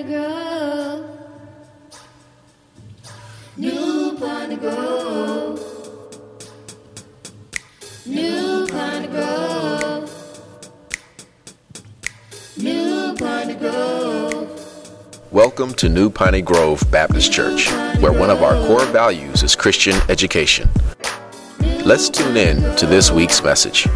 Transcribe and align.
Piney 0.00 0.14
Grove. 0.14 1.18
New 3.58 4.16
Piney 4.18 4.56
Grove. 4.56 5.60
New 8.06 8.66
Piney 8.68 9.08
Grove. 9.08 10.42
New 12.56 13.14
Piney 13.14 13.54
Grove. 13.56 15.28
Welcome 15.32 15.74
to 15.74 15.90
New 15.90 16.08
Piney 16.08 16.40
Grove 16.40 16.82
Baptist 16.90 17.30
Church, 17.30 17.68
where 18.00 18.12
one 18.12 18.30
of 18.30 18.42
our 18.42 18.54
core 18.66 18.86
values 18.86 19.42
is 19.42 19.54
Christian 19.54 20.00
education. 20.08 20.70
Let's 21.84 22.08
tune 22.08 22.38
in 22.38 22.74
to 22.76 22.86
this 22.86 23.10
week's 23.10 23.42
message. 23.42 23.86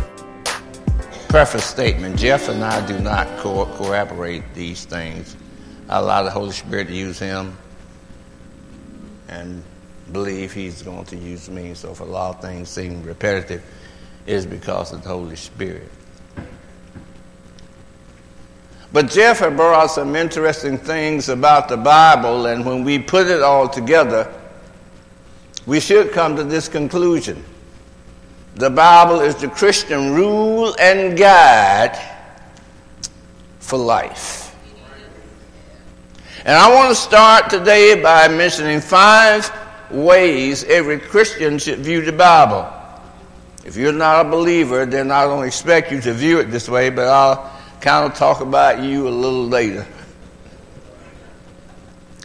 preface 1.31 1.65
statement 1.65 2.17
Jeff 2.19 2.51
and 2.51 2.63
I 2.63 2.87
do 2.87 2.99
not 2.99 3.27
co- 3.39 3.65
corroborate 3.77 4.43
these 4.55 4.85
things. 4.85 5.35
I 5.89 5.99
allow 5.99 6.23
the 6.23 6.31
Holy 6.31 6.53
Spirit 6.53 6.89
to 6.89 6.95
use 6.95 7.19
him 7.19 7.57
and 9.29 9.63
believe 10.13 10.53
he's 10.53 10.83
going 10.83 11.05
to 11.07 11.17
use 11.17 11.49
me. 11.51 11.75
So 11.75 11.93
if 11.93 12.01
a 12.01 12.05
lot 12.05 12.37
of 12.37 12.43
things 12.43 12.69
seem 12.69 13.03
repetitive, 13.03 13.63
it's 14.27 14.47
because 14.47 14.93
of 14.93 15.03
the 15.03 15.09
Holy 15.09 15.37
Spirit. 15.37 15.91
But 18.93 19.11
Jeff 19.11 19.41
had 19.41 19.57
brought 19.57 19.75
out 19.75 19.91
some 19.91 20.15
interesting 20.15 20.79
things 20.79 21.29
about 21.29 21.69
the 21.69 21.77
Bible, 21.77 22.47
and 22.47 22.65
when 22.65 22.85
we 22.85 22.99
put 22.99 23.27
it 23.27 23.43
all 23.43 23.69
together, 23.69 24.33
we 25.67 25.81
should 25.81 26.13
come 26.13 26.37
to 26.37 26.45
this 26.45 26.69
conclusion. 26.69 27.43
The 28.55 28.71
Bible 28.71 29.21
is 29.21 29.35
the 29.35 29.49
Christian 29.49 30.15
rule 30.15 30.77
and 30.79 31.19
guide 31.19 31.99
for 33.59 33.79
life. 33.79 34.44
And 36.47 36.55
I 36.55 36.75
want 36.75 36.91
to 36.91 36.95
start 36.95 37.49
today 37.49 38.03
by 38.03 38.29
mentioning 38.29 38.83
five 38.83 39.51
ways 39.91 40.63
every 40.65 40.99
Christian 40.99 41.59
should 41.59 41.79
view 41.79 42.03
the 42.03 42.13
Bible. 42.13 42.71
If 43.65 43.77
you're 43.77 43.95
not 43.95 44.27
a 44.27 44.29
believer, 44.29 44.85
then 44.85 45.11
I 45.11 45.25
don't 45.25 45.47
expect 45.47 45.91
you 45.91 46.03
to 46.03 46.13
view 46.13 46.41
it 46.41 46.51
this 46.51 46.69
way, 46.69 46.91
but 46.91 47.09
I'll 47.09 47.51
kind 47.81 48.05
of 48.05 48.19
talk 48.19 48.43
about 48.43 48.83
you 48.83 49.09
a 49.09 49.11
little 49.11 49.47
later. 49.47 49.87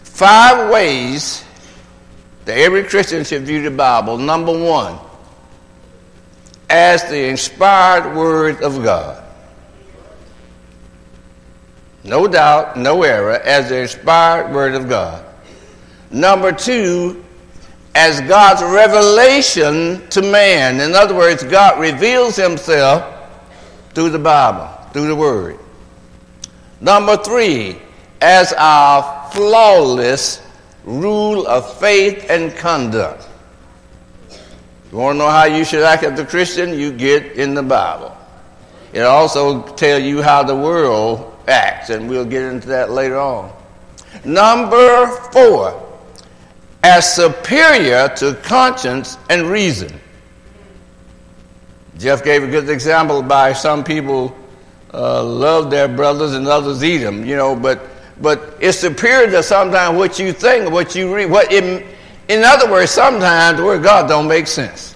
Five 0.03 0.69
ways 0.69 1.45
that 2.43 2.57
every 2.57 2.83
Christian 2.83 3.23
should 3.23 3.43
view 3.43 3.61
the 3.61 3.71
Bible. 3.71 4.17
Number 4.17 4.51
one, 4.51 4.99
as 6.69 7.09
the 7.09 7.29
inspired 7.29 8.17
Word 8.17 8.61
of 8.63 8.83
God. 8.83 9.28
No 12.03 12.27
doubt, 12.27 12.77
no 12.77 13.03
error, 13.03 13.33
as 13.33 13.69
the 13.69 13.81
inspired 13.81 14.53
Word 14.53 14.75
of 14.75 14.87
God. 14.87 15.25
Number 16.11 16.51
two, 16.51 17.23
as 17.95 18.21
God's 18.21 18.63
revelation 18.63 20.07
to 20.09 20.21
man. 20.21 20.79
In 20.79 20.95
other 20.95 21.15
words, 21.15 21.43
God 21.43 21.79
reveals 21.79 22.35
Himself 22.35 23.29
through 23.93 24.09
the 24.09 24.19
Bible, 24.19 24.67
through 24.91 25.07
the 25.07 25.15
Word. 25.15 25.59
Number 26.81 27.17
three, 27.17 27.77
as 28.21 28.53
our 28.53 29.29
flawless 29.31 30.41
rule 30.85 31.45
of 31.47 31.77
faith 31.79 32.29
and 32.29 32.55
conduct. 32.55 33.27
You 34.91 34.97
want 34.97 35.15
to 35.15 35.19
know 35.19 35.29
how 35.29 35.45
you 35.45 35.63
should 35.63 35.83
act 35.83 36.03
as 36.03 36.19
a 36.19 36.25
Christian? 36.25 36.79
You 36.79 36.91
get 36.91 37.33
in 37.33 37.53
the 37.53 37.61
Bible. 37.61 38.15
It 38.91 39.01
also 39.01 39.61
tells 39.75 40.03
you 40.03 40.21
how 40.23 40.41
the 40.43 40.55
world 40.55 41.28
acts, 41.49 41.89
and 41.89 42.09
we'll 42.09 42.25
get 42.25 42.43
into 42.43 42.67
that 42.67 42.91
later 42.91 43.17
on. 43.17 43.51
Number 44.23 45.07
four, 45.31 45.85
as 46.83 47.13
superior 47.13 48.09
to 48.17 48.35
conscience 48.43 49.17
and 49.29 49.49
reason. 49.49 49.91
Jeff 51.97 52.23
gave 52.23 52.43
a 52.43 52.47
good 52.47 52.69
example 52.69 53.21
by 53.21 53.51
some 53.51 53.83
people 53.83 54.35
uh, 54.93 55.23
love 55.23 55.69
their 55.69 55.87
brothers 55.87 56.33
and 56.33 56.47
others 56.47 56.83
eat 56.83 56.99
them, 56.99 57.25
you 57.25 57.35
know, 57.35 57.55
but 57.55 57.81
but 58.21 58.57
it's 58.59 58.77
superior 58.77 59.31
to 59.31 59.43
sometimes 59.43 59.97
what 59.97 60.19
you 60.19 60.33
think, 60.33 60.71
what 60.71 60.93
you 60.93 61.13
read, 61.13 61.27
what 61.27 61.51
it, 61.51 61.85
in 62.27 62.43
other 62.43 62.69
words, 62.69 62.91
sometimes 62.91 63.57
the 63.57 63.63
word 63.63 63.81
God 63.81 64.09
don't 64.09 64.27
make 64.27 64.47
sense. 64.47 64.93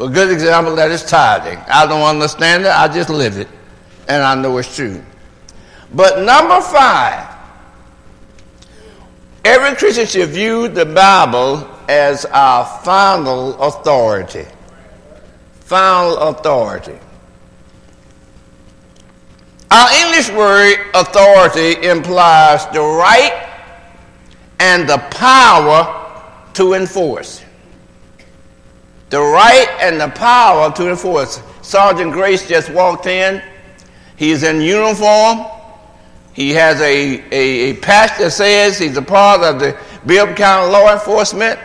A 0.00 0.08
good 0.08 0.32
example 0.32 0.74
that 0.76 0.90
is 0.90 1.04
tithing. 1.04 1.58
I 1.68 1.86
don't 1.86 2.02
understand 2.02 2.64
it, 2.64 2.70
I 2.70 2.88
just 2.88 3.08
live 3.08 3.38
it, 3.38 3.48
and 4.08 4.22
I 4.22 4.34
know 4.34 4.58
it's 4.58 4.74
true. 4.74 5.02
But 5.92 6.24
number 6.24 6.60
five, 6.60 7.28
every 9.44 9.76
Christian 9.76 10.06
should 10.06 10.30
view 10.30 10.68
the 10.68 10.86
Bible 10.86 11.68
as 11.88 12.24
our 12.26 12.64
final 12.82 13.60
authority. 13.62 14.46
Final 15.60 16.16
authority. 16.16 16.98
Our 19.70 19.90
English 20.06 20.30
word 20.30 20.76
authority 20.94 21.86
implies 21.86 22.66
the 22.66 22.80
right 22.80 23.50
and 24.60 24.88
the 24.88 24.98
power 25.10 26.22
to 26.54 26.74
enforce. 26.74 27.42
The 29.10 29.20
right 29.20 29.68
and 29.80 30.00
the 30.00 30.08
power 30.08 30.72
to 30.72 30.90
enforce. 30.90 31.42
Sergeant 31.62 32.12
Grace 32.12 32.46
just 32.48 32.70
walked 32.70 33.06
in. 33.06 33.42
He's 34.16 34.42
in 34.42 34.60
uniform. 34.60 35.46
He 36.34 36.50
has 36.50 36.80
a, 36.80 37.24
a, 37.32 37.70
a 37.70 37.74
patch 37.76 38.18
that 38.18 38.32
says 38.32 38.78
he's 38.78 38.96
a 38.96 39.02
part 39.02 39.42
of 39.42 39.60
the 39.60 39.78
Bibb 40.04 40.36
County 40.36 40.70
Law 40.70 40.92
Enforcement. 40.92 41.58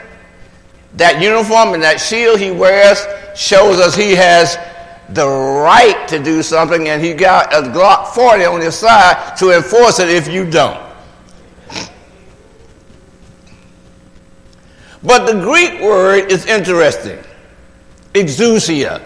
That 0.96 1.22
uniform 1.22 1.74
and 1.74 1.84
that 1.84 2.00
shield 2.00 2.40
he 2.40 2.52
wears 2.52 3.04
shows 3.36 3.80
us 3.80 3.96
he 3.96 4.12
has 4.12 4.58
the 5.10 5.28
right 5.28 6.08
to 6.08 6.22
do 6.22 6.44
something, 6.44 6.88
and 6.88 7.04
he 7.04 7.14
got 7.14 7.52
a 7.54 7.62
Glock 7.70 8.10
40 8.10 8.46
on 8.46 8.62
his 8.62 8.76
side 8.76 9.36
to 9.38 9.56
enforce 9.56 10.00
it 10.00 10.10
if 10.10 10.28
you 10.28 10.50
don't. 10.50 10.80
But 15.02 15.26
the 15.26 15.40
Greek 15.42 15.82
word 15.82 16.32
is 16.32 16.46
interesting 16.46 17.24
exousia. 18.14 19.02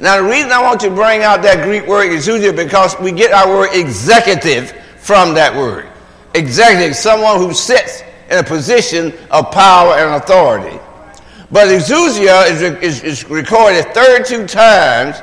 Now, 0.00 0.16
the 0.16 0.28
reason 0.28 0.50
I 0.50 0.62
want 0.62 0.80
to 0.80 0.90
bring 0.90 1.22
out 1.22 1.42
that 1.42 1.62
Greek 1.62 1.86
word 1.86 2.10
exousia 2.10 2.56
because 2.56 2.98
we 3.00 3.12
get 3.12 3.32
our 3.32 3.46
word 3.46 3.68
executive 3.74 4.70
from 4.96 5.34
that 5.34 5.54
word. 5.54 5.86
Executive, 6.34 6.96
someone 6.96 7.36
who 7.36 7.52
sits 7.52 8.02
in 8.30 8.38
a 8.38 8.42
position 8.42 9.12
of 9.30 9.50
power 9.50 9.96
and 9.96 10.14
authority. 10.14 10.78
But 11.52 11.68
exousia 11.68 12.50
is, 12.50 12.62
is, 12.62 13.02
is 13.02 13.28
recorded 13.28 13.92
32 13.92 14.46
times 14.46 15.16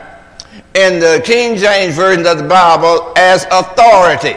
in 0.76 1.00
the 1.00 1.24
King 1.26 1.58
James 1.58 1.96
Version 1.96 2.28
of 2.28 2.38
the 2.38 2.48
Bible 2.48 3.14
as 3.18 3.48
authority. 3.50 4.36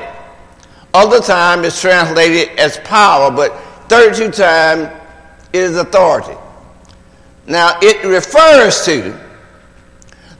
Other 0.95 1.21
time 1.21 1.67
it's 1.67 1.83
translated 1.83 2.59
as 2.59 2.79
power, 2.79 3.31
but 3.31 3.53
32 3.91 4.31
times 4.31 4.89
is 5.53 5.77
authority. 5.77 6.39
Now, 7.47 7.79
it 7.83 8.03
refers 8.07 8.87
to 8.87 9.30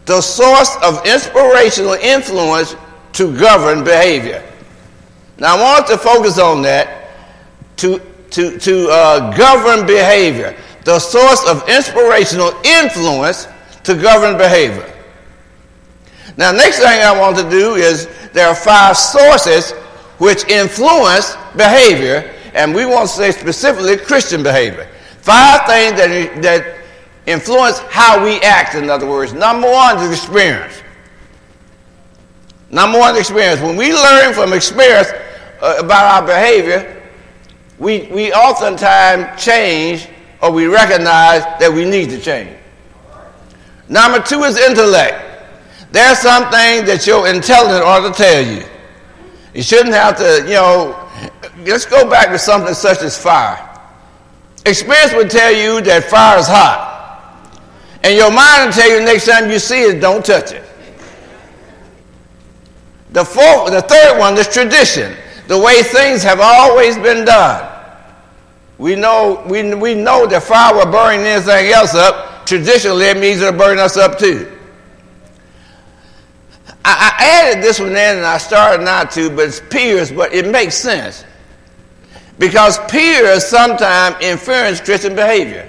the 0.07 0.21
source 0.21 0.77
of 0.83 1.05
inspirational 1.07 1.95
influence 1.95 2.77
to 3.13 3.37
govern 3.39 3.85
behavior. 3.85 4.43
Now, 5.39 5.57
I 5.57 5.63
want 5.63 5.87
to 5.89 5.99
focus 5.99 6.39
on 6.39 6.63
that 6.63 7.11
to, 7.79 8.01
to, 8.31 8.59
to 8.59 8.89
uh, 8.91 9.37
govern 9.37 9.87
behavior. 9.87 10.57
The 10.85 10.99
source 10.99 11.47
of 11.49 11.69
inspirational 11.69 12.53
influence 12.65 13.47
to 13.85 13.95
govern 13.95 14.37
behavior. 14.37 14.87
Now, 16.37 16.53
next 16.53 16.79
thing 16.79 16.87
I 17.03 17.19
want 17.19 17.37
to 17.39 17.49
do 17.49 17.75
is 17.75 18.09
there 18.33 18.49
are 18.49 18.55
five 18.55 18.97
sources 18.97 19.73
which 20.19 20.47
influence 20.49 21.37
behavior, 21.57 22.35
and 22.55 22.75
we 22.75 22.85
want 22.85 23.09
to 23.09 23.15
say 23.15 23.31
specifically 23.31 23.97
Christian 23.97 24.43
behavior. 24.43 24.89
Five 25.21 25.67
things 25.67 25.99
that, 25.99 26.43
that 26.43 26.80
influence 27.31 27.79
how 27.91 28.23
we 28.23 28.41
act, 28.41 28.75
in 28.75 28.91
other 28.91 29.07
words. 29.07 29.33
Number 29.33 29.71
one 29.71 29.99
is 29.99 30.11
experience. 30.11 30.83
Number 32.71 32.99
one, 32.99 33.15
is 33.15 33.23
experience. 33.23 33.61
When 33.61 33.77
we 33.77 33.93
learn 33.93 34.33
from 34.33 34.53
experience 34.53 35.09
uh, 35.61 35.77
about 35.79 36.23
our 36.23 36.27
behavior, 36.27 37.03
we, 37.79 38.07
we 38.13 38.33
oftentimes 38.33 39.43
change 39.43 40.09
or 40.41 40.53
we 40.53 40.67
recognize 40.67 41.43
that 41.59 41.71
we 41.73 41.85
need 41.85 42.11
to 42.11 42.21
change. 42.21 42.57
Number 43.89 44.21
two 44.21 44.43
is 44.45 44.57
intellect. 44.57 45.27
There's 45.91 46.19
something 46.19 46.87
that 46.87 47.05
your 47.07 47.27
intelligence 47.27 47.85
ought 47.85 48.09
to 48.09 48.15
tell 48.15 48.47
you. 48.47 48.65
You 49.53 49.63
shouldn't 49.63 49.95
have 49.95 50.17
to, 50.19 50.45
you 50.47 50.55
know, 50.55 51.09
let's 51.67 51.87
go 51.87 52.09
back 52.09 52.29
to 52.29 52.39
something 52.39 52.75
such 52.75 53.03
as 53.03 53.21
fire. 53.21 53.67
Experience 54.65 55.13
would 55.15 55.31
tell 55.31 55.53
you 55.53 55.81
that 55.81 56.05
fire 56.05 56.39
is 56.39 56.47
hot. 56.47 56.90
And 58.03 58.17
your 58.17 58.31
mind 58.33 58.67
will 58.67 58.73
tell 58.73 58.91
you 58.91 59.05
next 59.05 59.27
time 59.27 59.51
you 59.51 59.59
see 59.59 59.83
it, 59.83 60.01
don't 60.01 60.25
touch 60.25 60.53
it. 60.53 60.65
The 63.13 63.25
fourth, 63.25 63.71
the 63.73 63.83
third 63.83 64.19
one 64.19 64.39
is 64.39 64.49
tradition. 64.49 65.17
the 65.49 65.59
way 65.59 65.83
things 65.83 66.23
have 66.23 66.39
always 66.41 66.97
been 66.97 67.25
done. 67.25 67.67
We 68.79 68.95
know, 68.95 69.45
we, 69.49 69.75
we 69.75 69.95
know 69.95 70.27
that 70.29 70.45
fire 70.45 70.75
will 70.75 70.91
burn 70.91 71.21
anything 71.21 71.73
else 71.73 71.95
up. 71.95 72.47
Traditionally, 72.47 73.07
it 73.07 73.17
means 73.19 73.41
it'll 73.41 73.59
burn 73.59 73.79
us 73.79 73.97
up 73.97 74.17
too. 74.17 74.51
I, 76.85 77.13
I 77.19 77.25
added 77.27 77.65
this 77.65 77.81
one 77.81 77.91
in 77.91 77.97
and 77.97 78.25
I 78.25 78.39
started 78.39 78.85
not 78.85 79.11
to, 79.13 79.29
but 79.29 79.49
it's 79.49 79.61
peers, 79.61 80.13
but 80.13 80.33
it 80.33 80.49
makes 80.49 80.77
sense. 80.77 81.25
Because 82.39 82.79
peers 82.89 83.45
sometimes 83.45 84.17
influence 84.23 84.81
Christian 84.81 85.15
behavior. 85.15 85.69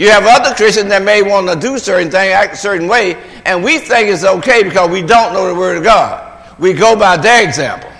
You 0.00 0.08
have 0.08 0.24
other 0.24 0.54
Christians 0.54 0.88
that 0.88 1.02
may 1.02 1.20
want 1.20 1.46
to 1.50 1.56
do 1.56 1.78
certain 1.78 2.10
things, 2.10 2.32
act 2.32 2.54
a 2.54 2.56
certain 2.56 2.88
way, 2.88 3.16
and 3.44 3.62
we 3.62 3.76
think 3.76 4.08
it's 4.08 4.24
okay 4.24 4.62
because 4.62 4.88
we 4.88 5.02
don't 5.02 5.34
know 5.34 5.46
the 5.46 5.54
Word 5.54 5.76
of 5.76 5.84
God. 5.84 6.58
We 6.58 6.72
go 6.72 6.98
by 6.98 7.18
their 7.18 7.46
example. 7.46 7.92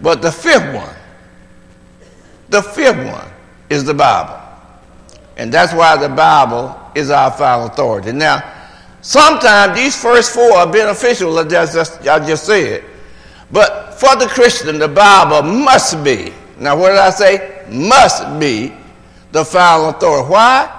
But 0.00 0.22
the 0.22 0.32
fifth 0.32 0.74
one, 0.74 0.96
the 2.48 2.62
fifth 2.62 2.96
one 2.96 3.30
is 3.68 3.84
the 3.84 3.94
Bible. 3.94 4.40
And 5.36 5.54
that's 5.54 5.72
why 5.72 5.96
the 5.96 6.08
Bible 6.08 6.76
is 6.96 7.10
our 7.10 7.30
final 7.30 7.66
authority. 7.66 8.10
Now, 8.10 8.42
sometimes 9.02 9.78
these 9.78 10.02
first 10.02 10.34
four 10.34 10.52
are 10.56 10.66
beneficial, 10.66 11.38
as 11.38 11.76
I 12.08 12.26
just, 12.26 12.44
said. 12.44 12.82
But 13.52 13.94
for 14.00 14.16
the 14.16 14.26
Christian, 14.26 14.80
the 14.80 14.88
Bible 14.88 15.48
must 15.48 16.02
be, 16.02 16.32
now 16.58 16.76
what 16.76 16.88
did 16.88 16.98
I 16.98 17.10
say? 17.10 17.64
Must 17.70 18.40
be 18.40 18.79
the 19.32 19.44
final 19.44 19.90
authority. 19.90 20.28
Why? 20.28 20.76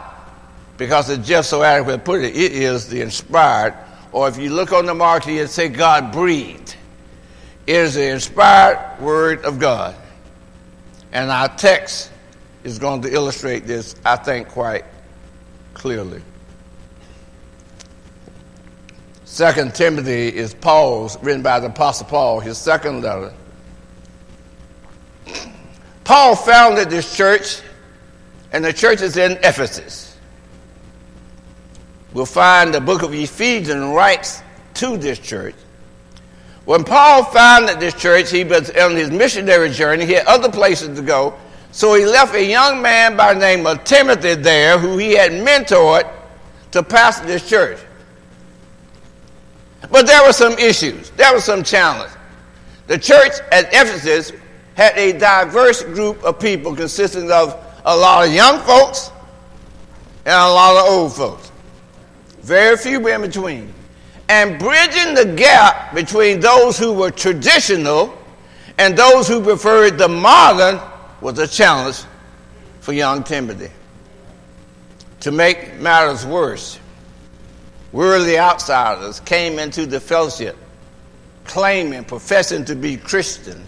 Because 0.78 1.10
it's 1.10 1.28
just 1.28 1.50
so 1.50 1.64
adequate 1.64 2.04
put 2.04 2.22
it, 2.22 2.36
it 2.36 2.52
is 2.52 2.88
the 2.88 3.02
inspired, 3.02 3.76
or 4.12 4.28
if 4.28 4.38
you 4.38 4.50
look 4.50 4.74
on 4.74 4.86
the 4.86 4.94
marquee 4.94 5.40
and 5.40 5.50
say 5.50 5.70
God 5.70 6.12
breathed, 6.12 6.76
it 7.68 7.76
is 7.76 7.94
the 7.94 8.10
inspired 8.10 9.00
word 9.00 9.46
of 9.46 9.60
God. 9.60 9.96
And 11.12 11.30
our 11.30 11.50
text 11.50 12.12
is 12.64 12.80
going 12.80 13.02
to 13.04 13.14
illustrate 13.14 13.68
this, 13.68 13.96
I 14.06 14.16
think, 14.16 14.48
quite 14.48 14.86
clearly. 15.74 16.22
Second 19.26 19.74
Timothy 19.74 20.28
is 20.28 20.54
Paul's, 20.54 21.22
written 21.24 21.42
by 21.42 21.60
the 21.60 21.68
Apostle 21.68 22.08
Paul, 22.08 22.40
his 22.40 22.58
second 22.58 23.02
letter. 23.02 23.34
Paul 26.04 26.36
founded 26.36 26.90
this 26.90 27.16
church, 27.16 27.62
and 28.52 28.64
the 28.64 28.74
church 28.74 29.02
is 29.02 29.18
in 29.18 29.34
Ephesus. 29.44 30.18
We'll 32.14 32.26
find 32.26 32.74
the 32.74 32.82
book 32.82 33.04
of 33.04 33.14
Ephesians 33.14 33.96
writes 33.96 34.42
to 34.76 34.98
this 34.98 35.20
church. 35.20 35.56
When 36.66 36.84
Paul 36.84 37.24
founded 37.24 37.80
this 37.80 37.94
church, 37.94 38.30
he 38.30 38.44
was 38.44 38.70
on 38.72 38.96
his 38.96 39.10
missionary 39.10 39.70
journey. 39.70 40.06
He 40.06 40.14
had 40.14 40.26
other 40.28 40.52
places 40.52 40.98
to 40.98 41.04
go. 41.04 41.38
So 41.72 41.96
he 41.96 42.06
left 42.06 42.36
a 42.36 42.44
young 42.44 42.82
man 42.82 43.16
by 43.16 43.34
the 43.34 43.40
name 43.40 43.66
of 43.66 43.84
Timothy 43.86 44.36
there, 44.36 44.78
who 44.78 44.98
he 44.98 45.14
had 45.14 45.32
mentored 45.32 46.12
to 46.72 46.84
pastor 46.84 47.26
this 47.26 47.48
church. 47.48 47.80
But 49.90 50.06
there 50.06 50.24
were 50.26 50.34
some 50.34 50.54
issues. 50.54 51.10
There 51.12 51.34
was 51.34 51.46
some 51.46 51.64
challenge. 51.64 52.12
The 52.88 52.98
church 52.98 53.34
at 53.52 53.68
Ephesus 53.68 54.34
had 54.76 54.98
a 54.98 55.18
diverse 55.18 55.82
group 55.84 56.24
of 56.24 56.40
people 56.40 56.76
consisting 56.76 57.32
of 57.32 57.56
a 57.86 57.96
lot 57.96 58.28
of 58.28 58.34
young 58.34 58.60
folks 58.60 59.12
and 60.26 60.34
a 60.34 60.50
lot 60.50 60.86
of 60.86 60.92
old 60.92 61.14
folks. 61.14 61.52
Very 62.42 62.78
few 62.78 63.08
in 63.08 63.22
between. 63.22 63.74
And 64.30 64.58
bridging 64.58 65.14
the 65.14 65.34
gap 65.36 65.94
between 65.94 66.40
those 66.40 66.78
who 66.78 66.94
were 66.94 67.12
traditional 67.12 68.18
and 68.78 68.98
those 68.98 69.28
who 69.28 69.42
preferred 69.42 69.98
the 69.98 70.08
modern 70.08 70.80
was 71.20 71.38
a 71.40 71.48
challenge 71.48 72.04
for 72.80 72.94
young 72.94 73.24
Timothy. 73.24 73.72
To 75.22 75.32
make 75.32 75.80
matters 75.80 76.26
worse, 76.26 76.80
worldly 77.92 78.40
outsiders 78.40 79.20
came 79.20 79.60
into 79.60 79.86
the 79.86 80.00
fellowship 80.00 80.58
claiming, 81.44 82.04
professing 82.04 82.66
to 82.66 82.76
be 82.76 82.98
Christian, 82.98 83.62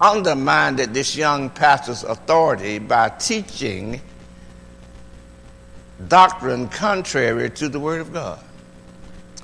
undermined 0.00 0.78
this 0.78 1.16
young 1.16 1.50
pastor's 1.50 2.04
authority 2.04 2.78
by 2.78 3.08
teaching 3.08 4.00
doctrine 6.06 6.68
contrary 6.68 7.50
to 7.50 7.68
the 7.68 7.80
Word 7.80 8.00
of 8.00 8.12
God. 8.12 8.38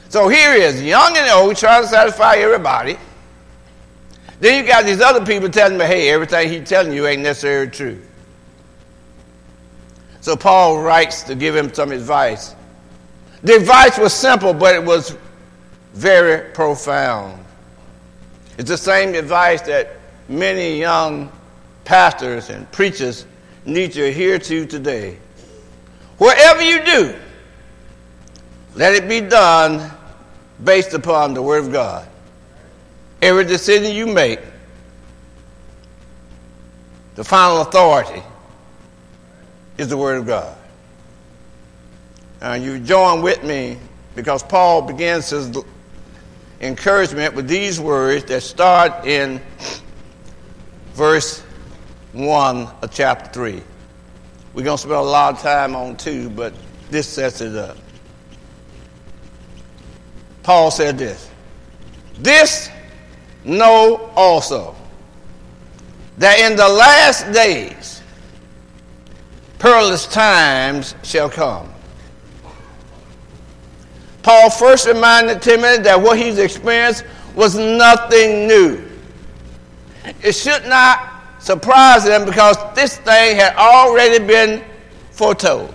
So 0.09 0.29
here 0.29 0.55
he 0.55 0.61
is, 0.61 0.81
young 0.81 1.17
and 1.17 1.29
old, 1.31 1.57
trying 1.57 1.83
to 1.83 1.89
satisfy 1.89 2.37
everybody. 2.37 2.97
Then 4.39 4.63
you 4.63 4.69
got 4.69 4.85
these 4.85 5.01
other 5.01 5.25
people 5.25 5.49
telling 5.49 5.77
me, 5.77 5.85
hey, 5.87 6.11
everything 6.11 6.49
he's 6.49 6.69
telling 6.69 6.93
you 6.93 7.07
ain't 7.07 7.23
necessarily 7.23 7.71
true. 7.71 8.01
So 10.21 10.37
Paul 10.37 10.81
writes 10.81 11.23
to 11.25 11.35
give 11.35 11.57
him 11.57 11.75
some 11.75 11.91
advice. 11.91 12.55
The 13.43 13.57
advice 13.57 13.99
was 13.99 14.13
simple, 14.13 14.55
but 14.55 14.75
it 14.75 14.83
was 14.83 15.17
very 15.93 16.51
profound. 16.53 17.45
It's 18.57 18.71
the 18.71 18.79
same 18.79 19.15
advice 19.15 19.63
that 19.63 19.97
many 20.29 20.79
young 20.79 21.31
pastors 21.85 22.51
and 22.51 22.71
preachers 22.73 23.27
need 23.65 23.93
to 23.93 24.03
adhere 24.03 24.39
to 24.39 24.67
today. 24.67 25.19
Whatever 26.19 26.63
you 26.63 26.85
do, 26.85 27.15
let 28.75 28.95
it 28.95 29.09
be 29.09 29.21
done 29.21 29.91
based 30.63 30.95
upon 30.95 31.35
the 31.35 31.43
Word 31.43 31.65
of 31.65 31.73
God. 31.73 32.09
Every 33.23 33.45
decision 33.45 33.95
you 33.95 34.07
make, 34.07 34.41
the 37.15 37.25
final 37.25 37.63
authority 37.63 38.23
is 39.79 39.89
the 39.89 39.97
Word 39.97 40.19
of 40.19 40.27
God. 40.27 40.57
Now, 42.41 42.55
you 42.55 42.79
join 42.79 43.23
with 43.23 43.43
me 43.43 43.79
because 44.15 44.43
Paul 44.43 44.83
begins 44.83 45.31
his 45.31 45.57
encouragement 46.61 47.35
with 47.35 47.49
these 47.49 47.81
words 47.81 48.25
that 48.27 48.43
start 48.43 49.07
in 49.07 49.41
verse 50.95 51.41
1 52.13 52.69
of 52.83 52.91
chapter 52.93 53.31
3. 53.33 53.63
We're 54.55 54.63
going 54.63 54.77
to 54.77 54.81
spend 54.81 54.95
a 54.95 55.01
lot 55.01 55.35
of 55.35 55.41
time 55.41 55.75
on 55.75 55.97
2, 55.97 56.31
but 56.31 56.55
this 56.91 57.09
sets 57.09 57.41
it 57.41 57.57
up. 57.57 57.77
Paul 60.45 60.71
said 60.71 60.97
this 60.97 61.29
This 62.19 62.71
know 63.45 64.11
also 64.15 64.77
that 66.19 66.39
in 66.39 66.57
the 66.57 66.69
last 66.69 67.33
days 67.33 68.03
perilous 69.59 70.07
times 70.07 70.95
shall 71.03 71.29
come. 71.29 71.69
Paul 74.23 74.51
first 74.51 74.87
reminded 74.87 75.43
Timothy 75.43 75.83
that 75.83 76.01
what 76.01 76.19
he's 76.19 76.39
experienced 76.39 77.05
was 77.35 77.57
nothing 77.57 78.47
new. 78.47 78.84
It 80.23 80.33
should 80.33 80.67
not 80.67 81.23
surprise 81.39 82.05
them 82.05 82.25
because 82.25 82.57
this 82.75 82.97
thing 82.99 83.37
had 83.37 83.55
already 83.57 84.25
been 84.25 84.65
foretold. 85.11 85.73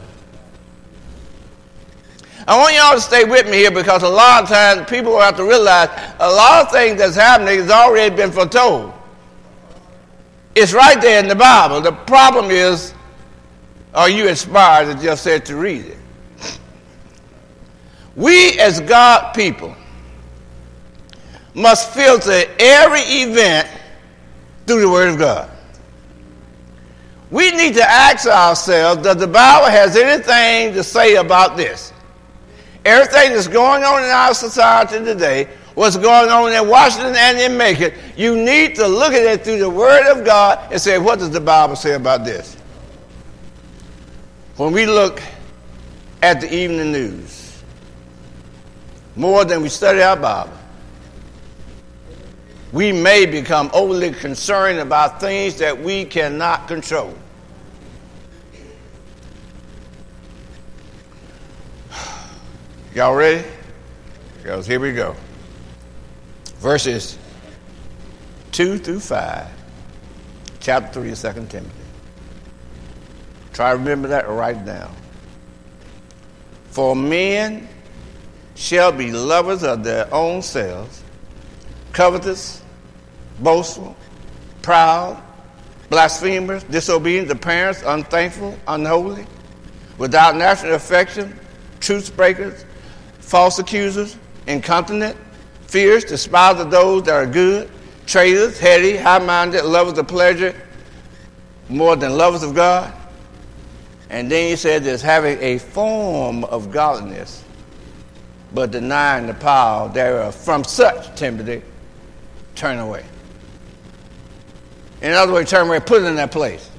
I 2.48 2.57
want 2.57 2.75
y'all 2.75 2.95
to 2.95 3.01
stay 3.01 3.25
with 3.25 3.45
me 3.45 3.57
here 3.57 3.71
because 3.71 4.01
a 4.01 4.09
lot 4.09 4.43
of 4.43 4.50
times 4.50 4.89
people 4.89 5.19
have 5.19 5.36
to 5.38 5.43
realize 5.43 5.89
a 6.19 6.27
lot 6.27 6.65
of 6.65 6.71
things 6.71 6.98
that's 6.98 7.15
happening 7.15 7.59
has 7.59 7.69
already 7.69 8.15
been 8.15 8.31
foretold. 8.31 8.91
It's 10.55 10.74
right 10.74 11.00
there 11.00 11.19
in 11.19 11.27
the 11.27 11.36
Bible. 11.36 11.79
The 11.79 11.91
problem 11.91 12.50
is, 12.50 12.93
are 13.93 14.09
you 14.09 14.27
inspired, 14.27 14.95
to 14.95 15.01
just 15.01 15.24
said, 15.24 15.45
to 15.45 15.55
read 15.55 15.86
it? 15.86 15.98
We, 18.15 18.59
as 18.59 18.81
God 18.81 19.33
people, 19.33 19.75
must 21.53 21.93
filter 21.93 22.43
every 22.57 23.01
event 23.01 23.67
through 24.69 24.81
the 24.81 24.89
Word 24.89 25.09
of 25.09 25.17
God. 25.17 25.49
We 27.31 27.49
need 27.51 27.73
to 27.73 27.83
ask 27.83 28.27
ourselves 28.27 29.01
does 29.01 29.17
the 29.17 29.27
Bible 29.27 29.67
has 29.67 29.95
anything 29.95 30.73
to 30.75 30.83
say 30.83 31.15
about 31.15 31.57
this? 31.57 31.91
Everything 32.85 33.33
that's 33.33 33.47
going 33.47 33.83
on 33.83 34.03
in 34.03 34.09
our 34.09 34.35
society 34.35 35.03
today, 35.03 35.49
what's 35.73 35.97
going 35.97 36.29
on 36.29 36.51
in 36.53 36.69
Washington 36.69 37.15
and 37.15 37.39
in 37.39 37.57
Macon, 37.57 37.93
you 38.15 38.35
need 38.35 38.75
to 38.75 38.88
look 38.88 39.13
at 39.13 39.23
it 39.23 39.43
through 39.43 39.57
the 39.57 39.69
Word 39.69 40.05
of 40.11 40.23
God 40.23 40.71
and 40.71 40.79
say, 40.79 40.99
what 40.99 41.17
does 41.17 41.31
the 41.31 41.41
Bible 41.41 41.75
say 41.75 41.95
about 41.95 42.23
this? 42.23 42.55
When 44.57 44.71
we 44.71 44.85
look 44.85 45.19
at 46.21 46.41
the 46.41 46.53
evening 46.53 46.91
news, 46.91 47.63
more 49.15 49.45
than 49.45 49.63
we 49.63 49.69
study 49.69 50.01
our 50.01 50.15
Bible, 50.15 50.59
we 52.71 52.91
may 52.91 53.25
become 53.25 53.71
overly 53.73 54.11
concerned 54.11 54.79
about 54.79 55.19
things 55.19 55.57
that 55.57 55.81
we 55.81 56.05
cannot 56.05 56.67
control. 56.67 57.13
Y'all 62.93 63.15
ready? 63.15 63.43
Because 64.38 64.67
here 64.67 64.79
we 64.79 64.93
go. 64.93 65.15
Verses 66.57 67.17
2 68.51 68.77
through 68.77 68.99
5, 68.99 69.47
chapter 70.59 71.01
3 71.01 71.11
of 71.11 71.19
2 71.19 71.33
Timothy. 71.47 71.69
Try 73.53 73.71
to 73.71 73.77
remember 73.77 74.07
that 74.09 74.29
right 74.29 74.63
now. 74.65 74.91
For 76.69 76.95
men 76.95 77.67
shall 78.55 78.91
be 78.91 79.11
lovers 79.11 79.63
of 79.63 79.83
their 79.83 80.13
own 80.13 80.41
selves, 80.41 81.03
covetous, 82.00 82.63
boastful, 83.41 83.94
proud, 84.62 85.22
blasphemers, 85.89 86.63
disobedient 86.63 87.27
to 87.27 87.36
parents, 87.36 87.84
unthankful, 87.86 88.58
unholy, 88.70 89.25
without 89.98 90.34
natural 90.38 90.75
affection, 90.75 91.38
truth 91.82 92.15
breakers, 92.15 92.63
false 93.20 93.60
accusers, 93.60 94.15
incontinent, 94.48 95.13
fierce, 95.68 96.06
despisers 96.06 96.62
of 96.62 96.72
those 96.72 97.03
that 97.03 97.15
are 97.15 97.25
good, 97.25 97.70
traitors, 98.06 98.58
heady, 98.58 98.96
high 98.96 99.20
minded, 99.20 99.65
lovers 99.65 99.98
of 99.98 100.08
pleasure 100.08 100.56
more 101.68 101.98
than 101.98 102.15
lovers 102.15 102.44
of 102.44 102.56
God. 102.56 102.94
And 104.10 104.32
then 104.32 104.51
he 104.51 104.56
said 104.56 104.86
there's 104.86 105.01
having 105.01 105.38
a 105.41 105.58
form 105.58 106.46
of 106.46 106.72
godliness, 106.72 107.44
but 108.53 108.72
denying 108.72 109.27
the 109.27 109.34
power 109.34 109.89
thereof. 109.89 110.34
From 110.34 110.63
such, 110.63 111.13
Timothy, 111.20 111.62
turn 112.56 112.79
away. 112.79 113.06
In 115.01 115.12
other 115.12 115.32
words, 115.32 115.50
turn 115.50 115.68
away, 115.68 115.79
put 115.79 116.03
it 116.03 116.06
in 116.06 116.15
that 116.15 116.32
place. 116.32 116.70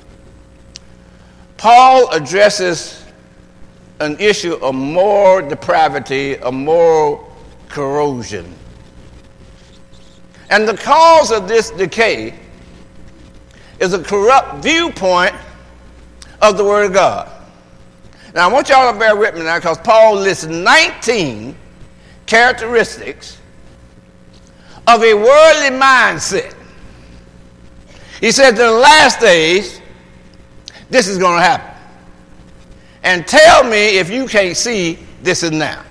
Paul 1.57 2.11
addresses 2.11 3.05
an 4.01 4.19
issue 4.19 4.55
of 4.55 4.75
moral 4.75 5.49
depravity, 5.49 6.37
of 6.39 6.55
moral 6.55 7.37
corrosion. 7.69 8.55
And 10.51 10.67
the 10.67 10.77
cause 10.77 11.31
of 11.31 11.49
this 11.49 11.71
decay 11.71 12.39
is 13.79 13.95
a 13.95 14.03
corrupt 14.03 14.63
viewpoint 14.63 15.35
of 16.43 16.57
the 16.57 16.65
Word 16.65 16.87
of 16.87 16.93
God. 16.93 17.31
Now, 18.35 18.49
I 18.49 18.53
want 18.53 18.69
y'all 18.69 18.93
to 18.93 18.99
bear 18.99 19.17
with 19.17 19.35
me 19.35 19.43
now 19.43 19.59
because 19.59 19.79
Paul 19.79 20.17
lists 20.17 20.45
19 20.45 21.57
characteristics 22.27 23.40
of 24.95 25.03
a 25.03 25.15
worldly 25.15 25.79
mindset. 25.79 26.55
He 28.21 28.33
said, 28.33 28.51
in 28.51 28.57
the 28.57 28.71
last 28.71 29.21
days, 29.21 29.81
this 30.91 31.09
is 31.09 31.17
going 31.17 31.39
to 31.39 31.43
happen. 31.43 31.71
And 33.03 33.27
tell 33.27 33.65
me 33.65 33.99
if 33.99 34.11
you 34.11 34.27
can't 34.27 34.57
see 34.57 34.99
this 35.23 35.43
is 35.43 35.53
now. 35.53 35.83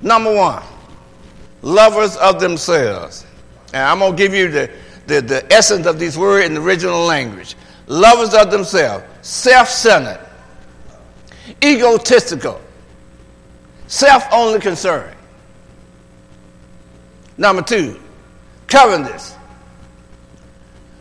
Number 0.00 0.34
one, 0.34 0.62
lovers 1.62 2.16
of 2.16 2.40
themselves. 2.40 3.26
And 3.72 3.82
I'm 3.82 3.98
going 3.98 4.16
to 4.16 4.18
give 4.18 4.34
you 4.34 4.48
the, 4.50 4.70
the, 5.06 5.20
the 5.20 5.52
essence 5.52 5.86
of 5.86 5.98
these 5.98 6.16
words 6.16 6.46
in 6.46 6.54
the 6.54 6.60
original 6.60 7.04
language. 7.04 7.56
Lovers 7.86 8.34
of 8.34 8.50
themselves, 8.50 9.04
self 9.22 9.68
centered, 9.68 10.20
egotistical, 11.62 12.60
self 13.86 14.24
only 14.32 14.60
concerned. 14.60 15.17
Number 17.38 17.62
two, 17.62 17.98
covetous. 18.66 19.36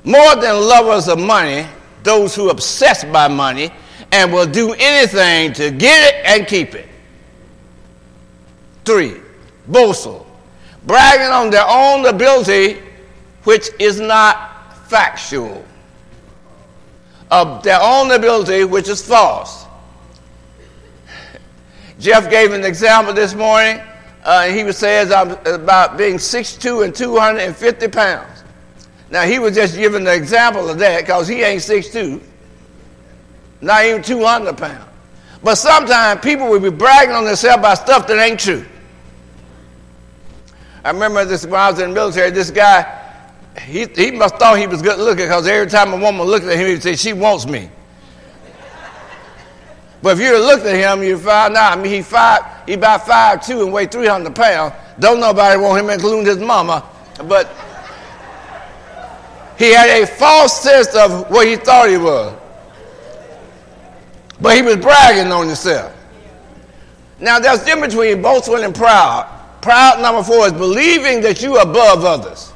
More 0.03 0.35
than 0.35 0.55
lovers 0.55 1.09
of 1.09 1.19
money, 1.19 1.65
those 2.03 2.35
who 2.35 2.49
obsessed 2.49 3.11
by 3.11 3.27
money 3.27 3.73
and 4.11 4.31
will 4.31 4.45
do 4.45 4.73
anything 4.73 5.51
to 5.53 5.71
get 5.71 6.13
it 6.13 6.25
and 6.25 6.47
keep 6.47 6.75
it. 6.75 6.87
Three, 8.85 9.17
boastful, 9.67 10.25
bragging 10.85 11.27
on 11.27 11.49
their 11.49 11.65
own 11.67 12.05
ability, 12.05 12.81
which 13.43 13.69
is 13.79 13.99
not 13.99 14.77
factual, 14.87 15.65
of 17.31 17.63
their 17.63 17.79
own 17.81 18.11
ability, 18.11 18.63
which 18.63 18.87
is 18.87 19.05
false. 19.05 19.65
Jeff 21.99 22.29
gave 22.29 22.53
an 22.53 22.63
example 22.63 23.11
this 23.11 23.33
morning. 23.33 23.81
Uh, 24.27 24.43
he 24.49 24.63
was 24.63 24.77
saying 24.77 25.07
about 25.45 25.97
being 25.97 26.17
6'2 26.17 26.83
and 26.85 26.93
250 26.93 27.87
pounds. 27.87 28.43
Now, 29.09 29.23
he 29.23 29.39
was 29.39 29.55
just 29.55 29.75
giving 29.75 30.03
the 30.03 30.13
example 30.13 30.69
of 30.69 30.77
that 30.79 31.01
because 31.01 31.27
he 31.27 31.41
ain't 31.41 31.61
6'2 31.61 32.21
not 33.61 33.85
even 33.85 34.01
200 34.01 34.57
pounds. 34.57 34.85
But 35.43 35.55
sometimes 35.55 36.21
people 36.21 36.47
will 36.47 36.59
be 36.59 36.69
bragging 36.69 37.15
on 37.15 37.25
themselves 37.25 37.59
about 37.59 37.77
stuff 37.77 38.07
that 38.07 38.17
ain't 38.19 38.39
true. 38.39 38.65
I 40.83 40.91
remember 40.91 41.25
this 41.25 41.45
when 41.45 41.55
I 41.55 41.71
was 41.71 41.79
in 41.79 41.89
the 41.89 41.95
military, 41.95 42.31
this 42.31 42.51
guy, 42.51 43.03
he, 43.61 43.85
he 43.95 44.11
must 44.11 44.35
thought 44.35 44.57
he 44.57 44.67
was 44.67 44.81
good 44.81 44.99
looking 44.99 45.25
because 45.25 45.47
every 45.47 45.69
time 45.69 45.93
a 45.93 45.97
woman 45.97 46.25
looked 46.25 46.45
at 46.45 46.57
him, 46.57 46.67
he'd 46.67 46.83
say, 46.83 46.95
She 46.95 47.13
wants 47.13 47.45
me. 47.45 47.69
But 50.01 50.17
if 50.17 50.23
you 50.23 50.37
looked 50.37 50.65
at 50.65 50.75
him, 50.75 51.03
you 51.03 51.17
find 51.17 51.55
out, 51.55 51.77
I 51.77 51.81
mean, 51.81 51.91
he, 51.91 52.01
five, 52.01 52.41
he 52.67 52.73
about 52.73 53.01
5'2 53.01 53.63
and 53.63 53.73
weighed 53.73 53.91
300 53.91 54.35
pounds. 54.35 54.73
Don't 54.99 55.19
nobody 55.19 55.59
want 55.59 55.83
him, 55.83 55.89
including 55.89 56.25
his 56.25 56.37
mama. 56.37 56.83
But 57.25 57.47
he 59.57 59.73
had 59.73 60.01
a 60.01 60.05
false 60.05 60.61
sense 60.61 60.95
of 60.95 61.31
what 61.31 61.47
he 61.47 61.55
thought 61.55 61.89
he 61.89 61.97
was. 61.97 62.33
But 64.39 64.55
he 64.55 64.61
was 64.61 64.77
bragging 64.77 65.31
on 65.31 65.47
himself. 65.47 65.93
Now, 67.19 67.39
there's 67.39 67.63
a 67.63 67.65
difference 67.65 67.95
between 67.95 68.21
boastful 68.21 68.63
and 68.63 68.75
proud. 68.75 69.27
Proud, 69.61 69.99
number 69.99 70.23
four, 70.23 70.45
is 70.45 70.53
believing 70.53 71.21
that 71.21 71.41
you 71.41 71.55
are 71.55 71.63
above 71.63 72.05
others. 72.05 72.53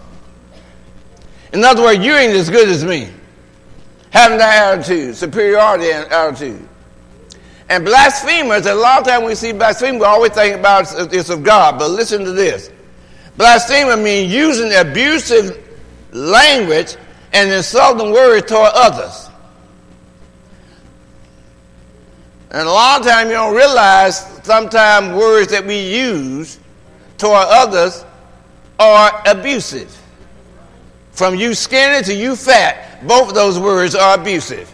In 1.53 1.63
other 1.63 1.81
words, 1.81 2.05
you 2.05 2.13
ain't 2.13 2.33
as 2.33 2.49
good 2.49 2.69
as 2.69 2.85
me. 2.85 3.09
Having 4.11 4.37
that 4.37 4.77
attitude, 4.77 5.15
superiority 5.15 5.89
attitude. 5.91 6.67
And 7.71 7.85
blasphemers, 7.85 8.65
a 8.65 8.75
lot 8.75 8.99
of 8.99 9.07
times 9.07 9.25
we 9.25 9.33
see 9.33 9.53
blasphemy, 9.53 9.97
we 9.97 10.03
always 10.03 10.33
think 10.33 10.57
about 10.57 10.93
it's 11.13 11.29
of 11.29 11.41
God. 11.41 11.79
But 11.79 11.91
listen 11.91 12.25
to 12.25 12.33
this. 12.33 12.69
Blasphemer 13.37 13.95
means 13.95 14.29
using 14.29 14.73
abusive 14.73 15.57
language 16.11 16.97
and 17.31 17.49
insulting 17.49 18.11
words 18.11 18.45
toward 18.49 18.71
others. 18.73 19.29
And 22.49 22.67
a 22.67 22.71
lot 22.71 22.99
of 22.99 23.07
times 23.07 23.29
you 23.29 23.35
don't 23.35 23.55
realize 23.55 24.17
sometimes 24.43 25.15
words 25.15 25.49
that 25.51 25.65
we 25.65 25.79
use 25.79 26.59
toward 27.17 27.47
others 27.47 28.03
are 28.79 29.23
abusive. 29.25 29.97
From 31.13 31.35
you 31.35 31.53
skinny 31.53 32.03
to 32.03 32.13
you 32.13 32.35
fat, 32.35 33.07
both 33.07 33.29
of 33.29 33.33
those 33.33 33.57
words 33.57 33.95
are 33.95 34.19
abusive. 34.19 34.69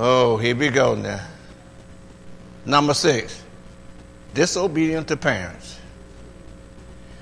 Oh, 0.00 0.36
here 0.36 0.54
we 0.54 0.68
go 0.68 0.94
now. 0.94 1.20
Number 2.64 2.94
six, 2.94 3.42
disobedient 4.32 5.08
to 5.08 5.16
parents. 5.16 5.76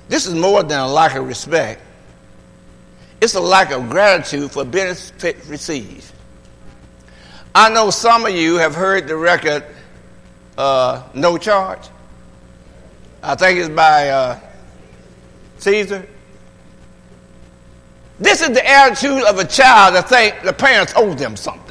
This 0.07 0.27
is 0.27 0.35
more 0.35 0.61
than 0.61 0.79
a 0.79 0.87
lack 0.87 1.15
of 1.15 1.27
respect. 1.27 1.81
It's 3.19 3.33
a 3.33 3.39
lack 3.39 3.71
of 3.71 3.89
gratitude 3.89 4.51
for 4.51 4.63
benefit 4.63 5.37
received. 5.47 6.13
I 7.55 7.69
know 7.69 7.89
some 7.89 8.27
of 8.27 8.35
you 8.35 8.57
have 8.57 8.75
heard 8.75 9.07
the 9.07 9.15
record 9.15 9.63
uh, 10.55 11.01
No 11.15 11.39
Charge. 11.39 11.89
I 13.23 13.33
think 13.33 13.57
it's 13.57 13.69
by 13.69 14.09
uh, 14.09 14.39
Caesar. 15.57 16.07
This 18.19 18.41
is 18.41 18.49
the 18.49 18.69
attitude 18.69 19.23
of 19.23 19.39
a 19.39 19.45
child 19.45 19.95
that 19.95 20.07
think 20.09 20.43
the 20.43 20.53
parents 20.53 20.93
owe 20.95 21.15
them 21.15 21.35
something. 21.35 21.66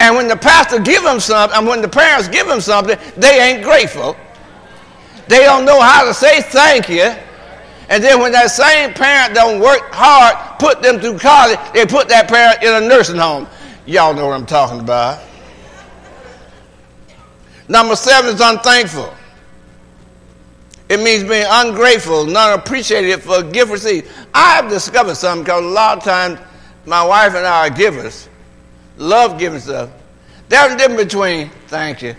And 0.00 0.16
when 0.16 0.28
the 0.28 0.36
pastor 0.36 0.80
give 0.80 1.02
them 1.02 1.20
something, 1.20 1.56
and 1.56 1.66
when 1.66 1.82
the 1.82 1.88
parents 1.88 2.26
give 2.28 2.46
them 2.46 2.60
something, 2.60 2.98
they 3.16 3.40
ain't 3.40 3.62
grateful. 3.62 4.16
They 5.28 5.40
don't 5.40 5.64
know 5.64 5.80
how 5.80 6.04
to 6.04 6.14
say 6.14 6.40
thank 6.40 6.88
you. 6.88 7.14
And 7.90 8.02
then 8.02 8.20
when 8.20 8.32
that 8.32 8.50
same 8.50 8.94
parent 8.94 9.34
don't 9.34 9.60
work 9.60 9.92
hard, 9.92 10.58
put 10.58 10.80
them 10.80 11.00
through 11.00 11.18
college, 11.18 11.58
they 11.74 11.84
put 11.84 12.08
that 12.08 12.28
parent 12.28 12.62
in 12.62 12.82
a 12.82 12.88
nursing 12.88 13.16
home. 13.16 13.46
Y'all 13.84 14.14
know 14.14 14.28
what 14.28 14.34
I'm 14.34 14.46
talking 14.46 14.80
about. 14.80 15.22
Number 17.68 17.94
seven 17.94 18.34
is 18.34 18.40
unthankful. 18.40 19.12
It 20.88 21.00
means 21.00 21.24
being 21.24 21.46
ungrateful, 21.48 22.24
not 22.24 22.58
appreciated 22.58 23.22
for 23.22 23.40
a 23.40 23.42
gift 23.44 23.70
received. 23.70 24.08
I've 24.34 24.70
discovered 24.70 25.16
something 25.16 25.44
because 25.44 25.62
a 25.62 25.68
lot 25.68 25.98
of 25.98 26.04
times 26.04 26.40
my 26.86 27.04
wife 27.04 27.34
and 27.34 27.46
I 27.46 27.66
are 27.66 27.70
givers, 27.70 28.28
love 29.00 29.38
giving 29.38 29.60
stuff. 29.60 29.90
There's 30.48 30.72
a 30.72 30.76
difference 30.76 31.02
between 31.04 31.48
thank 31.66 32.02
you 32.02 32.14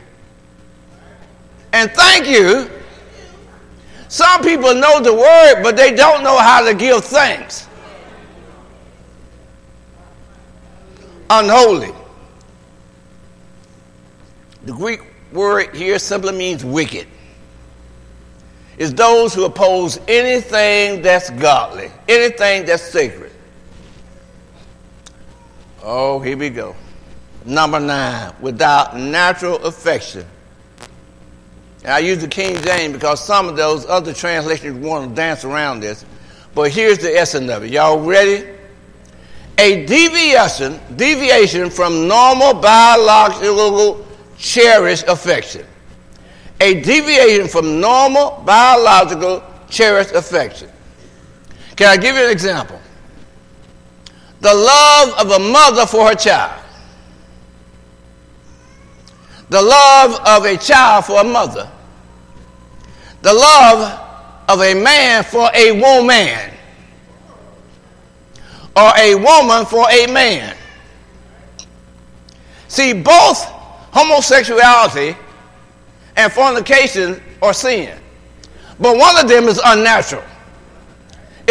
and 1.73 1.89
thank 1.91 2.27
you 2.27 2.69
some 4.11 4.41
people 4.41 4.75
know 4.75 4.99
the 4.99 5.13
word, 5.13 5.63
but 5.63 5.77
they 5.77 5.95
don't 5.95 6.21
know 6.21 6.37
how 6.37 6.61
to 6.67 6.73
give 6.73 7.01
thanks. 7.05 7.65
Unholy. 11.29 11.93
The 14.65 14.73
Greek 14.73 14.99
word 15.31 15.73
here 15.73 15.97
simply 15.97 16.33
means 16.33 16.65
wicked. 16.65 17.07
It's 18.77 18.91
those 18.91 19.33
who 19.33 19.45
oppose 19.45 19.97
anything 20.09 21.01
that's 21.01 21.29
godly, 21.29 21.89
anything 22.09 22.65
that's 22.65 22.83
sacred. 22.83 23.30
Oh, 25.83 26.19
here 26.19 26.37
we 26.37 26.49
go. 26.49 26.75
Number 27.45 27.79
nine, 27.79 28.33
without 28.39 28.97
natural 28.97 29.57
affection. 29.63 30.25
I 31.85 31.99
use 31.99 32.19
the 32.19 32.27
King 32.27 32.55
James 32.61 32.93
because 32.93 33.25
some 33.25 33.47
of 33.47 33.55
those 33.55 33.87
other 33.87 34.13
translations 34.13 34.77
want 34.85 35.09
to 35.09 35.15
dance 35.15 35.43
around 35.43 35.79
this. 35.79 36.05
But 36.53 36.71
here's 36.71 36.99
the 36.99 37.17
essence 37.17 37.49
of 37.49 37.63
it. 37.63 37.71
Y'all 37.71 37.99
ready? 37.99 38.47
A 39.57 39.85
deviation, 39.85 40.79
deviation 40.95 41.69
from 41.69 42.07
normal 42.07 42.53
biological 42.53 44.05
cherished 44.37 45.05
affection. 45.07 45.65
A 46.59 46.81
deviation 46.81 47.47
from 47.47 47.79
normal 47.79 48.43
biological 48.45 49.43
cherished 49.69 50.13
affection. 50.13 50.69
Can 51.75 51.87
I 51.87 51.97
give 51.97 52.15
you 52.15 52.25
an 52.25 52.31
example? 52.31 52.80
The 54.41 54.53
love 54.53 55.13
of 55.19 55.31
a 55.31 55.39
mother 55.39 55.85
for 55.85 56.07
her 56.07 56.15
child. 56.15 56.61
The 59.49 59.61
love 59.61 60.19
of 60.25 60.45
a 60.45 60.57
child 60.57 61.05
for 61.05 61.21
a 61.21 61.23
mother. 61.23 61.69
The 63.21 63.33
love 63.33 63.99
of 64.49 64.61
a 64.61 64.73
man 64.73 65.23
for 65.23 65.49
a 65.53 65.71
woman. 65.79 66.51
Or 68.75 68.91
a 68.97 69.15
woman 69.15 69.65
for 69.65 69.87
a 69.89 70.07
man. 70.07 70.55
See, 72.67 72.93
both 72.93 73.43
homosexuality 73.91 75.15
and 76.15 76.31
fornication 76.31 77.21
are 77.43 77.53
sin. 77.53 77.99
But 78.79 78.97
one 78.97 79.19
of 79.19 79.27
them 79.27 79.47
is 79.49 79.61
unnatural. 79.63 80.23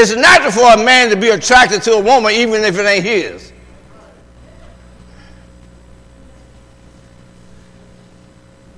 It's 0.00 0.16
natural 0.16 0.50
for 0.50 0.80
a 0.80 0.83
man 0.83 1.11
to 1.11 1.16
be 1.16 1.28
attracted 1.28 1.83
to 1.83 1.92
a 1.92 2.00
woman 2.00 2.33
even 2.33 2.62
if 2.64 2.78
it 2.78 2.87
ain't 2.87 3.04
his. 3.04 3.52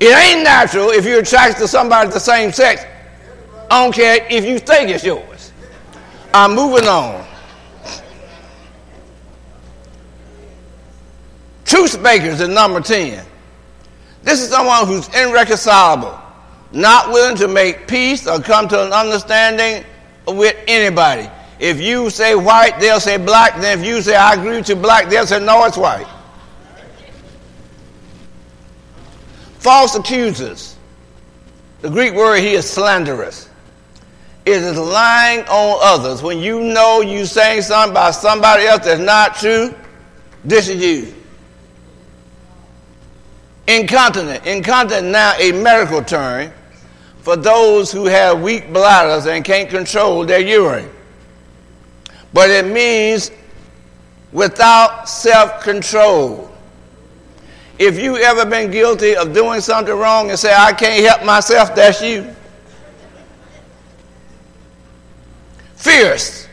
It 0.01 0.13
ain't 0.13 0.43
natural 0.43 0.91
if 0.91 1.05
you're 1.05 1.21
attracted 1.21 1.61
to 1.61 1.69
somebody 1.69 2.09
of 2.09 2.13
the 2.13 2.19
same 2.19 2.51
sex. 2.51 2.85
I 3.71 3.85
don't 3.85 3.95
care 3.95 4.27
if 4.29 4.45
you 4.45 4.59
think 4.59 4.91
it's 4.91 5.05
yours. 5.05 5.53
I'm 6.35 6.57
moving 6.57 6.89
on. 6.89 7.25
Truth 11.65 12.03
makers 12.03 12.41
in 12.41 12.53
number 12.53 12.81
10. 12.81 13.25
This 14.25 14.43
is 14.43 14.49
someone 14.49 14.89
who's 14.89 15.07
irreconcilable, 15.15 16.21
not 16.73 17.11
willing 17.11 17.37
to 17.37 17.47
make 17.47 17.87
peace 17.87 18.27
or 18.27 18.41
come 18.41 18.67
to 18.67 18.87
an 18.87 18.93
understanding 18.93 19.85
with 20.27 20.57
anybody. 20.67 21.29
If 21.59 21.81
you 21.81 22.11
say 22.11 22.35
white, 22.35 22.81
they'll 22.81 23.01
say 23.01 23.17
black. 23.17 23.61
Then 23.61 23.79
if 23.79 23.87
you 23.87 24.03
say 24.03 24.17
I 24.17 24.35
agree 24.35 24.57
with 24.57 24.69
you 24.69 24.77
black, 24.77 25.09
they'll 25.09 25.27
say 25.27 25.45
no, 25.45 25.65
it's 25.65 25.77
white. 25.77 26.07
False 29.59 29.95
accusers. 29.95 30.77
The 31.83 31.91
Greek 31.91 32.15
word 32.15 32.41
here 32.41 32.59
is 32.59 32.69
slanderous. 32.69 33.49
It 34.45 34.61
is 34.61 34.77
lying 34.77 35.41
on 35.41 35.79
others. 35.83 36.21
When 36.21 36.39
you 36.39 36.61
know 36.61 37.01
you 37.01 37.27
saying 37.27 37.63
something 37.63 37.93
about 37.93 38.17
somebody 38.17 38.65
else 38.67 38.85
that's 38.85 39.01
not 39.01 39.37
true, 39.37 39.73
this 40.45 40.69
is 40.69 40.83
you. 40.83 41.15
Incontinent. 43.69 44.45
Incontinent 44.47 45.07
now 45.09 45.35
a 45.39 45.53
medical 45.53 46.03
term 46.03 46.53
for 47.23 47.37
those 47.37 47.93
who 47.93 48.07
have 48.07 48.43
weak 48.43 48.73
bladders 48.73 49.27
and 49.27 49.45
can't 49.45 49.71
control 49.71 50.27
their 50.27 50.41
urine. 50.41 50.91
But 52.33 52.51
it 52.51 52.67
means 52.67 53.31
without 54.33 55.09
self 55.09 55.63
control. 55.63 56.51
If 57.79 57.99
you 57.99 58.17
ever 58.17 58.45
been 58.45 58.71
guilty 58.71 59.17
of 59.17 59.33
doing 59.33 59.61
something 59.61 59.95
wrong 59.95 60.31
and 60.31 60.39
say, 60.39 60.53
I 60.53 60.73
can't 60.73 61.05
help 61.05 61.25
myself, 61.25 61.75
that's 61.75 62.03
you. 62.03 62.35
Fierce. 65.77 66.49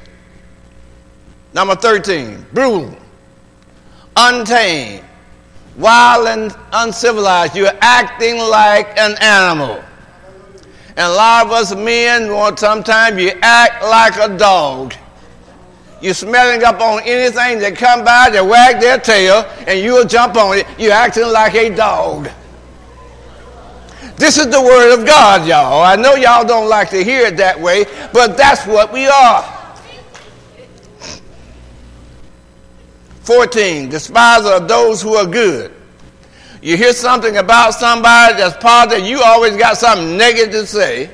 Number 1.53 1.75
13, 1.75 2.45
brutal, 2.53 2.95
untamed, 4.15 5.03
wild 5.77 6.27
and 6.27 6.55
uncivilized. 6.73 7.55
You're 7.55 7.77
acting 7.81 8.37
like 8.37 8.97
an 8.99 9.15
animal. 9.19 9.83
And 10.99 11.07
a 11.07 11.15
lot 11.15 11.45
of 11.45 11.53
us 11.53 11.73
men 11.73 12.29
want 12.29 12.59
sometimes 12.59 13.21
you 13.21 13.31
act 13.41 13.81
like 13.83 14.17
a 14.17 14.37
dog. 14.37 14.93
You're 16.01 16.13
smelling 16.13 16.61
up 16.65 16.81
on 16.81 17.03
anything 17.05 17.59
that 17.59 17.77
come 17.77 18.03
by, 18.03 18.29
they 18.29 18.41
wag 18.41 18.81
their 18.81 18.97
tail, 18.99 19.49
and 19.65 19.79
you'll 19.79 20.03
jump 20.03 20.35
on 20.35 20.57
it. 20.57 20.67
You're 20.77 20.91
acting 20.91 21.31
like 21.31 21.55
a 21.55 21.73
dog. 21.73 22.29
This 24.17 24.37
is 24.37 24.47
the 24.47 24.61
word 24.61 24.99
of 24.99 25.05
God, 25.05 25.47
y'all. 25.47 25.81
I 25.83 25.95
know 25.95 26.15
y'all 26.15 26.45
don't 26.45 26.67
like 26.67 26.89
to 26.89 27.01
hear 27.01 27.27
it 27.27 27.37
that 27.37 27.57
way, 27.57 27.85
but 28.11 28.35
that's 28.35 28.67
what 28.67 28.91
we 28.91 29.07
are. 29.07 29.43
14, 33.21 33.87
despiser 33.87 34.49
of 34.49 34.67
those 34.67 35.01
who 35.01 35.13
are 35.15 35.25
good. 35.25 35.78
You 36.61 36.75
hear 36.75 36.93
something 36.93 37.37
about 37.37 37.71
somebody 37.73 38.35
that's 38.35 38.57
positive, 38.57 39.05
you 39.05 39.21
always 39.23 39.55
got 39.55 39.77
something 39.77 40.17
negative 40.17 40.51
to 40.51 40.67
say. 40.67 41.09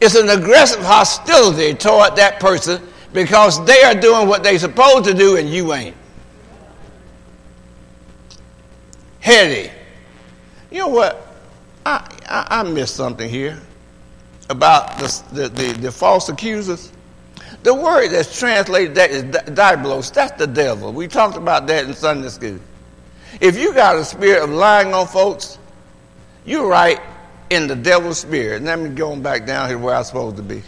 It's 0.00 0.16
an 0.16 0.30
aggressive 0.30 0.82
hostility 0.82 1.74
toward 1.74 2.16
that 2.16 2.40
person 2.40 2.82
because 3.12 3.64
they 3.66 3.82
are 3.82 3.94
doing 3.94 4.26
what 4.26 4.42
they're 4.42 4.58
supposed 4.58 5.04
to 5.04 5.14
do 5.14 5.36
and 5.36 5.48
you 5.48 5.72
ain't. 5.74 5.96
Heady. 9.20 9.70
You 10.70 10.78
know 10.78 10.88
what? 10.88 11.26
I, 11.86 12.08
I, 12.26 12.46
I 12.50 12.62
missed 12.64 12.96
something 12.96 13.28
here 13.28 13.60
about 14.50 14.98
the, 14.98 15.22
the, 15.32 15.48
the, 15.48 15.72
the 15.74 15.92
false 15.92 16.28
accusers. 16.28 16.90
The 17.62 17.74
word 17.74 18.08
that's 18.08 18.38
translated 18.38 18.96
that 18.96 19.10
is 19.10 19.24
diabolos. 19.24 20.12
That's 20.12 20.32
the 20.38 20.46
devil. 20.46 20.92
We 20.92 21.06
talked 21.06 21.36
about 21.36 21.66
that 21.68 21.84
in 21.84 21.94
Sunday 21.94 22.28
school. 22.28 22.58
If 23.40 23.56
you 23.56 23.72
got 23.72 23.96
a 23.96 24.04
spirit 24.04 24.42
of 24.42 24.50
lying 24.50 24.92
on 24.92 25.06
folks, 25.06 25.58
you're 26.44 26.66
right 26.66 27.00
in 27.50 27.66
the 27.66 27.76
devil's 27.76 28.18
spirit. 28.18 28.62
Let 28.62 28.78
me 28.78 28.90
go 28.90 29.14
back 29.16 29.46
down 29.46 29.68
here 29.68 29.78
where 29.78 29.94
I'm 29.94 30.04
supposed 30.04 30.36
to 30.36 30.42
be. 30.42 30.62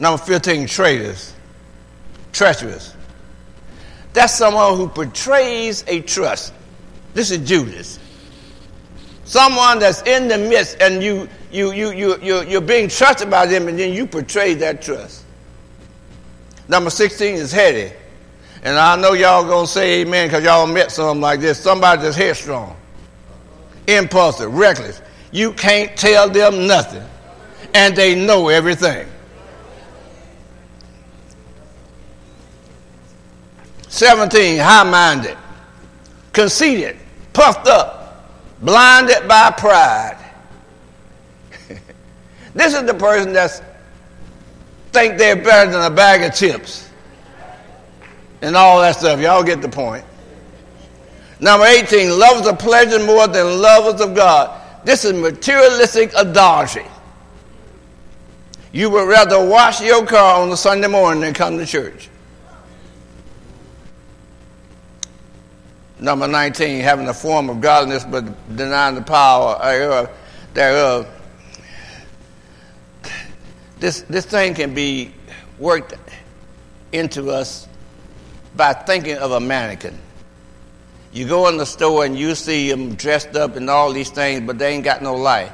Number 0.00 0.22
15, 0.22 0.66
traitors. 0.66 1.34
Treacherous. 2.32 2.96
That's 4.12 4.34
someone 4.34 4.76
who 4.76 4.88
betrays 4.88 5.84
a 5.86 6.00
trust. 6.00 6.52
This 7.14 7.30
is 7.30 7.46
Judas. 7.46 7.98
Someone 9.24 9.78
that's 9.78 10.02
in 10.02 10.28
the 10.28 10.38
midst 10.38 10.78
and 10.80 11.02
you, 11.02 11.28
you, 11.52 11.72
you, 11.72 11.92
you, 11.92 12.18
you, 12.22 12.42
you're 12.42 12.60
being 12.60 12.88
trusted 12.88 13.30
by 13.30 13.46
them 13.46 13.68
and 13.68 13.78
then 13.78 13.92
you 13.92 14.06
betray 14.06 14.54
that 14.54 14.82
trust. 14.82 15.24
Number 16.68 16.90
16 16.90 17.34
is 17.34 17.52
heady. 17.52 17.92
And 18.62 18.78
I 18.78 18.96
know 18.96 19.12
y'all 19.12 19.44
gonna 19.44 19.66
say 19.66 20.00
amen 20.00 20.28
because 20.28 20.44
y'all 20.44 20.66
met 20.66 20.90
something 20.92 21.20
like 21.20 21.40
this. 21.40 21.58
Somebody 21.58 22.02
that's 22.02 22.16
headstrong 22.16 22.76
impulsive, 23.86 24.52
reckless. 24.54 25.00
You 25.30 25.52
can't 25.52 25.96
tell 25.96 26.28
them 26.28 26.66
nothing, 26.66 27.04
and 27.74 27.96
they 27.96 28.14
know 28.14 28.48
everything. 28.48 29.08
Seventeen, 33.88 34.58
high-minded, 34.58 35.36
conceited, 36.32 36.96
puffed 37.32 37.66
up, 37.66 38.30
blinded 38.60 39.28
by 39.28 39.50
pride. 39.50 40.18
This 42.54 42.74
is 42.74 42.84
the 42.84 42.94
person 42.94 43.32
that's 43.32 43.62
think 44.92 45.18
they're 45.18 45.36
better 45.36 45.70
than 45.70 45.90
a 45.90 45.94
bag 45.94 46.22
of 46.22 46.34
chips 46.34 46.90
and 48.42 48.56
all 48.56 48.80
that 48.80 48.96
stuff. 48.96 49.20
Y'all 49.20 49.42
get 49.42 49.62
the 49.62 49.68
point. 49.68 50.04
Number 51.40 51.66
18, 51.66 52.18
lovers 52.18 52.46
of 52.46 52.58
pleasure 52.58 53.04
more 53.04 53.26
than 53.26 53.60
lovers 53.60 54.00
of 54.00 54.14
God. 54.14 54.60
This 54.84 55.04
is 55.04 55.12
materialistic 55.12 56.12
adultery. 56.16 56.86
You 58.72 58.90
would 58.90 59.08
rather 59.08 59.44
wash 59.44 59.80
your 59.80 60.06
car 60.06 60.40
on 60.40 60.50
a 60.50 60.56
Sunday 60.56 60.88
morning 60.88 61.22
than 61.22 61.34
come 61.34 61.58
to 61.58 61.66
church. 61.66 62.08
Number 65.98 66.26
19, 66.26 66.80
having 66.80 67.08
a 67.08 67.14
form 67.14 67.48
of 67.48 67.60
godliness 67.60 68.04
but 68.04 68.24
denying 68.56 68.96
the 68.96 69.02
power 69.02 70.08
thereof. 70.54 71.08
This, 73.82 74.02
this 74.02 74.24
thing 74.24 74.54
can 74.54 74.74
be 74.74 75.12
worked 75.58 75.94
into 76.92 77.30
us 77.32 77.66
by 78.54 78.74
thinking 78.74 79.16
of 79.16 79.32
a 79.32 79.40
mannequin. 79.40 79.98
You 81.12 81.26
go 81.26 81.48
in 81.48 81.56
the 81.56 81.66
store 81.66 82.04
and 82.04 82.16
you 82.16 82.36
see 82.36 82.70
them 82.70 82.94
dressed 82.94 83.34
up 83.34 83.56
and 83.56 83.68
all 83.68 83.92
these 83.92 84.08
things, 84.08 84.46
but 84.46 84.56
they 84.56 84.72
ain't 84.72 84.84
got 84.84 85.02
no 85.02 85.16
life. 85.16 85.52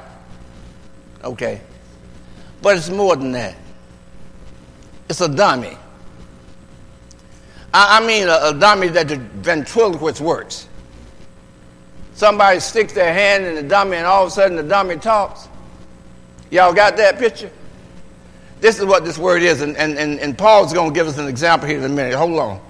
Okay. 1.23 1.59
But 2.61 2.77
it's 2.77 2.91
more 2.91 3.15
than 3.15 3.31
that. 3.31 3.55
It's 5.09 5.21
a 5.21 5.27
dummy. 5.27 5.75
I, 7.73 7.97
I 7.99 8.05
mean, 8.05 8.27
a, 8.27 8.39
a, 8.43 8.53
dummy 8.53 8.89
that 8.89 9.07
the 9.07 9.17
ventriloquist 9.17 10.21
works. 10.21 10.67
Somebody 12.13 12.59
sticks 12.59 12.93
their 12.93 13.11
hand 13.11 13.43
in 13.43 13.55
the 13.55 13.63
dummy, 13.63 13.97
and 13.97 14.05
all 14.05 14.21
of 14.21 14.27
a 14.27 14.31
sudden 14.31 14.55
the 14.55 14.61
dummy 14.61 14.97
talks. 14.97 15.47
Y'all 16.51 16.75
got 16.75 16.95
that 16.97 17.17
picture? 17.17 17.49
This 18.61 18.77
is 18.77 18.85
what 18.85 19.05
this 19.05 19.17
word 19.17 19.41
is, 19.41 19.61
and, 19.61 19.77
and, 19.77 19.97
and, 19.97 20.19
and 20.19 20.37
Paul's 20.37 20.73
going 20.73 20.89
to 20.89 20.93
give 20.93 21.07
us 21.07 21.17
an 21.17 21.27
example 21.27 21.67
here 21.67 21.77
in 21.77 21.83
a 21.85 21.89
minute. 21.89 22.13
Hold 22.15 22.39
on. 22.39 22.61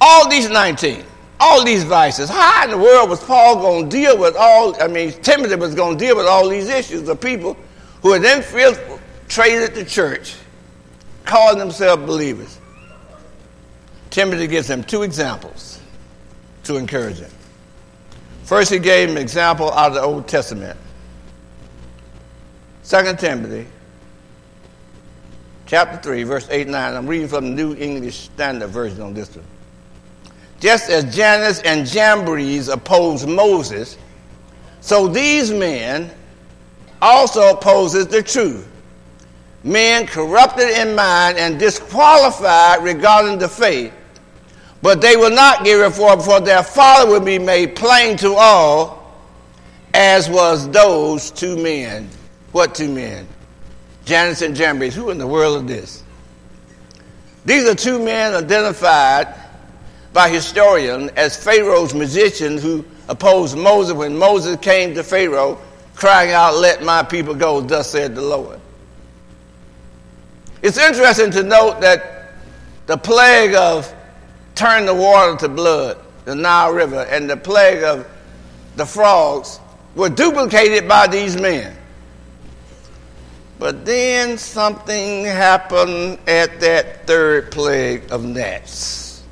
All 0.00 0.28
these 0.28 0.48
19, 0.48 1.04
all 1.38 1.64
these 1.64 1.84
vices, 1.84 2.28
how 2.28 2.64
in 2.64 2.70
the 2.70 2.78
world 2.78 3.08
was 3.08 3.22
Paul 3.22 3.56
going 3.56 3.88
to 3.88 3.96
deal 3.96 4.18
with 4.18 4.36
all, 4.36 4.80
I 4.82 4.88
mean, 4.88 5.12
Timothy 5.22 5.54
was 5.54 5.74
going 5.74 5.96
to 5.96 6.04
deal 6.04 6.16
with 6.16 6.26
all 6.26 6.48
these 6.48 6.68
issues 6.68 7.08
of 7.08 7.20
people 7.20 7.56
who 8.02 8.12
had 8.12 8.24
infiltrated 8.24 9.74
the 9.74 9.84
church, 9.84 10.36
calling 11.24 11.58
themselves 11.58 12.04
believers. 12.04 12.58
Timothy 14.10 14.46
gives 14.46 14.66
them 14.66 14.82
two 14.82 15.02
examples 15.02 15.80
to 16.64 16.76
encourage 16.76 17.18
him. 17.18 17.30
First, 18.44 18.70
he 18.70 18.78
gave 18.78 19.08
him 19.08 19.16
an 19.16 19.22
example 19.22 19.72
out 19.72 19.88
of 19.88 19.94
the 19.94 20.02
Old 20.02 20.28
Testament. 20.28 20.78
Second 22.86 23.18
Timothy, 23.18 23.66
chapter 25.66 25.96
3, 25.96 26.22
verse 26.22 26.46
8 26.48 26.62
and 26.62 26.70
9. 26.70 26.94
I'm 26.94 27.06
reading 27.08 27.26
from 27.26 27.46
the 27.46 27.50
New 27.50 27.74
English 27.74 28.16
Standard 28.16 28.68
Version 28.68 29.00
on 29.00 29.12
this 29.12 29.34
one. 29.34 29.44
Just 30.60 30.88
as 30.88 31.12
Jannes 31.12 31.58
and 31.62 31.84
Jambres 31.84 32.68
opposed 32.68 33.28
Moses, 33.28 33.98
so 34.80 35.08
these 35.08 35.50
men 35.50 36.12
also 37.02 37.50
opposes 37.50 38.06
the 38.06 38.22
truth. 38.22 38.68
Men 39.64 40.06
corrupted 40.06 40.68
in 40.78 40.94
mind 40.94 41.38
and 41.38 41.58
disqualified 41.58 42.84
regarding 42.84 43.38
the 43.38 43.48
faith, 43.48 43.92
but 44.80 45.00
they 45.00 45.16
will 45.16 45.34
not 45.34 45.64
give 45.64 45.80
it 45.80 45.90
for, 45.90 46.20
for 46.20 46.38
their 46.38 46.62
folly 46.62 47.10
will 47.10 47.18
be 47.18 47.40
made 47.40 47.74
plain 47.74 48.16
to 48.18 48.34
all, 48.34 49.12
as 49.92 50.30
was 50.30 50.70
those 50.70 51.32
two 51.32 51.56
men. 51.56 52.08
What 52.56 52.74
two 52.74 52.90
men? 52.90 53.28
Jannes 54.06 54.40
and 54.40 54.56
Jambres. 54.56 54.94
Who 54.94 55.10
in 55.10 55.18
the 55.18 55.26
world 55.26 55.68
is 55.68 55.76
this? 55.76 56.04
These 57.44 57.68
are 57.68 57.74
two 57.74 58.02
men 58.02 58.32
identified 58.32 59.28
by 60.14 60.30
historians 60.30 61.10
as 61.16 61.36
Pharaoh's 61.36 61.92
musicians 61.92 62.62
who 62.62 62.82
opposed 63.10 63.58
Moses 63.58 63.92
when 63.92 64.16
Moses 64.16 64.56
came 64.56 64.94
to 64.94 65.02
Pharaoh 65.02 65.60
crying 65.96 66.30
out, 66.30 66.56
Let 66.56 66.82
my 66.82 67.02
people 67.02 67.34
go, 67.34 67.60
thus 67.60 67.90
said 67.90 68.14
the 68.14 68.22
Lord. 68.22 68.58
It's 70.62 70.78
interesting 70.78 71.30
to 71.32 71.42
note 71.42 71.82
that 71.82 72.32
the 72.86 72.96
plague 72.96 73.54
of 73.54 73.94
turn 74.54 74.86
the 74.86 74.94
water 74.94 75.36
to 75.40 75.50
blood, 75.50 75.98
the 76.24 76.34
Nile 76.34 76.72
River, 76.72 77.02
and 77.10 77.28
the 77.28 77.36
plague 77.36 77.82
of 77.82 78.08
the 78.76 78.86
frogs 78.86 79.60
were 79.94 80.08
duplicated 80.08 80.88
by 80.88 81.06
these 81.06 81.38
men. 81.38 81.75
But 83.58 83.86
then 83.86 84.36
something 84.36 85.24
happened 85.24 86.18
at 86.26 86.60
that 86.60 87.06
third 87.06 87.50
plague 87.50 88.12
of 88.12 88.24
gnats. 88.24 89.22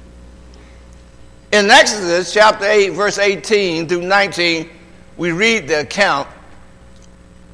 In 1.53 1.71
Exodus 1.71 2.33
chapter 2.33 2.65
8, 2.65 2.91
verse 2.91 3.19
18 3.19 3.87
through 3.87 4.03
19, 4.03 4.69
we 5.17 5.31
read 5.31 5.69
the 5.69 5.81
account 5.81 6.29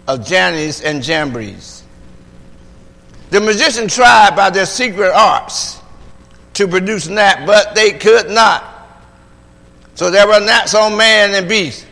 of 0.06 0.24
Jannes 0.24 0.80
and 0.80 1.02
Jambres. 1.02 1.82
The 3.30 3.40
magician 3.40 3.88
tried 3.88 4.34
by 4.34 4.50
their 4.50 4.66
secret 4.66 5.12
arts 5.12 5.80
to 6.54 6.66
produce 6.66 7.08
gnat, 7.08 7.46
but 7.46 7.74
they 7.74 7.92
could 7.92 8.30
not. 8.30 8.64
So 9.94 10.10
there 10.10 10.26
were 10.26 10.40
gnats 10.40 10.74
on 10.74 10.96
man 10.96 11.34
and 11.34 11.48
beast. 11.48 11.86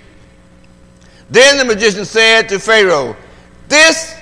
Then 1.31 1.59
the 1.59 1.65
magician 1.65 2.05
said 2.05 2.49
to 2.49 2.59
Pharaoh, 2.59 3.17
This 3.69 4.18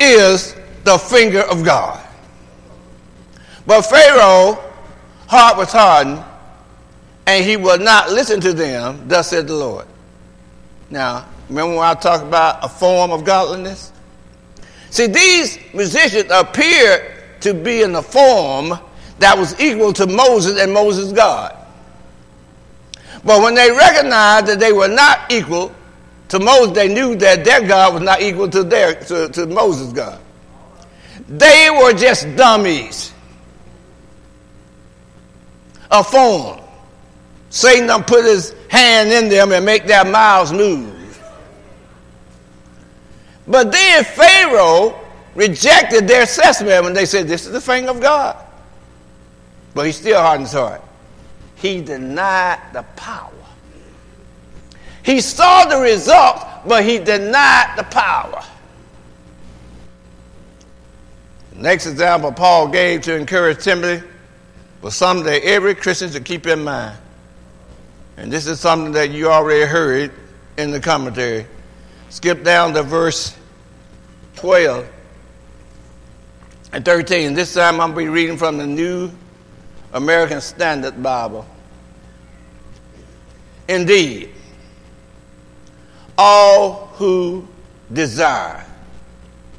is 0.00 0.56
the 0.84 0.98
finger 0.98 1.42
of 1.42 1.64
God. 1.64 2.04
But 3.66 3.82
Pharaoh' 3.82 4.58
heart 5.28 5.56
was 5.56 5.70
hardened, 5.70 6.24
and 7.26 7.44
he 7.44 7.56
would 7.56 7.80
not 7.80 8.10
listen 8.10 8.40
to 8.40 8.52
them, 8.52 9.06
thus 9.06 9.28
said 9.28 9.46
the 9.46 9.54
Lord. 9.54 9.86
Now, 10.90 11.26
remember 11.48 11.76
when 11.76 11.86
I 11.86 11.94
talked 11.94 12.24
about 12.24 12.64
a 12.64 12.68
form 12.68 13.12
of 13.12 13.24
godliness? 13.24 13.92
See, 14.90 15.06
these 15.06 15.58
musicians 15.72 16.30
appeared 16.32 17.12
to 17.42 17.54
be 17.54 17.82
in 17.82 17.94
a 17.94 18.02
form 18.02 18.78
that 19.20 19.38
was 19.38 19.58
equal 19.60 19.92
to 19.92 20.06
Moses 20.06 20.58
and 20.58 20.72
Moses' 20.72 21.12
God. 21.12 21.56
But 23.24 23.42
when 23.42 23.54
they 23.54 23.70
recognized 23.70 24.46
that 24.46 24.58
they 24.58 24.72
were 24.72 24.88
not 24.88 25.30
equal 25.30 25.72
to 26.30 26.38
Moses, 26.38 26.74
they 26.74 26.92
knew 26.92 27.16
that 27.16 27.44
their 27.44 27.66
God 27.66 27.94
was 27.94 28.02
not 28.02 28.22
equal 28.22 28.48
to 28.48 28.62
their 28.62 28.94
to, 28.94 29.28
to 29.28 29.46
Moses' 29.46 29.92
God. 29.92 30.20
They 31.28 31.68
were 31.70 31.92
just 31.92 32.34
dummies. 32.36 33.12
A 35.90 36.04
form. 36.04 36.60
Satan 37.50 37.88
done 37.88 38.04
put 38.04 38.24
his 38.24 38.54
hand 38.68 39.10
in 39.10 39.28
them 39.28 39.50
and 39.50 39.66
make 39.66 39.86
their 39.86 40.04
mouths 40.04 40.52
move. 40.52 40.96
But 43.48 43.72
then 43.72 44.04
Pharaoh 44.04 45.00
rejected 45.34 46.06
their 46.06 46.22
assessment 46.22 46.84
when 46.84 46.92
they 46.92 47.06
said, 47.06 47.26
This 47.26 47.44
is 47.44 47.52
the 47.52 47.60
finger 47.60 47.90
of 47.90 48.00
God. 48.00 48.36
But 49.74 49.86
he 49.86 49.92
still 49.92 50.20
hardened 50.20 50.46
his 50.46 50.52
heart. 50.52 50.82
He 51.56 51.82
denied 51.82 52.60
the 52.72 52.84
power. 52.94 53.32
He 55.10 55.20
saw 55.20 55.64
the 55.64 55.76
results, 55.78 56.44
but 56.64 56.84
he 56.84 56.98
denied 56.98 57.74
the 57.76 57.82
power. 57.82 58.44
The 61.52 61.62
next 61.62 61.86
example 61.86 62.30
Paul 62.30 62.68
gave 62.68 63.02
to 63.02 63.16
encourage 63.16 63.58
Timothy 63.58 64.06
was 64.82 64.94
something 64.94 65.26
that 65.26 65.42
every 65.42 65.74
Christian 65.74 66.12
should 66.12 66.24
keep 66.24 66.46
in 66.46 66.62
mind. 66.62 66.96
And 68.18 68.32
this 68.32 68.46
is 68.46 68.60
something 68.60 68.92
that 68.92 69.10
you 69.10 69.26
already 69.26 69.66
heard 69.66 70.12
in 70.58 70.70
the 70.70 70.78
commentary. 70.78 71.44
Skip 72.10 72.44
down 72.44 72.72
to 72.74 72.84
verse 72.84 73.36
12 74.36 74.88
and 76.72 76.84
13. 76.84 77.34
This 77.34 77.52
time 77.54 77.80
I'm 77.80 77.94
going 77.94 78.06
to 78.06 78.12
be 78.12 78.14
reading 78.14 78.36
from 78.36 78.58
the 78.58 78.66
New 78.66 79.10
American 79.92 80.40
Standard 80.40 81.02
Bible. 81.02 81.44
Indeed, 83.66 84.34
all 86.20 86.88
who 86.96 87.48
desire 87.94 88.62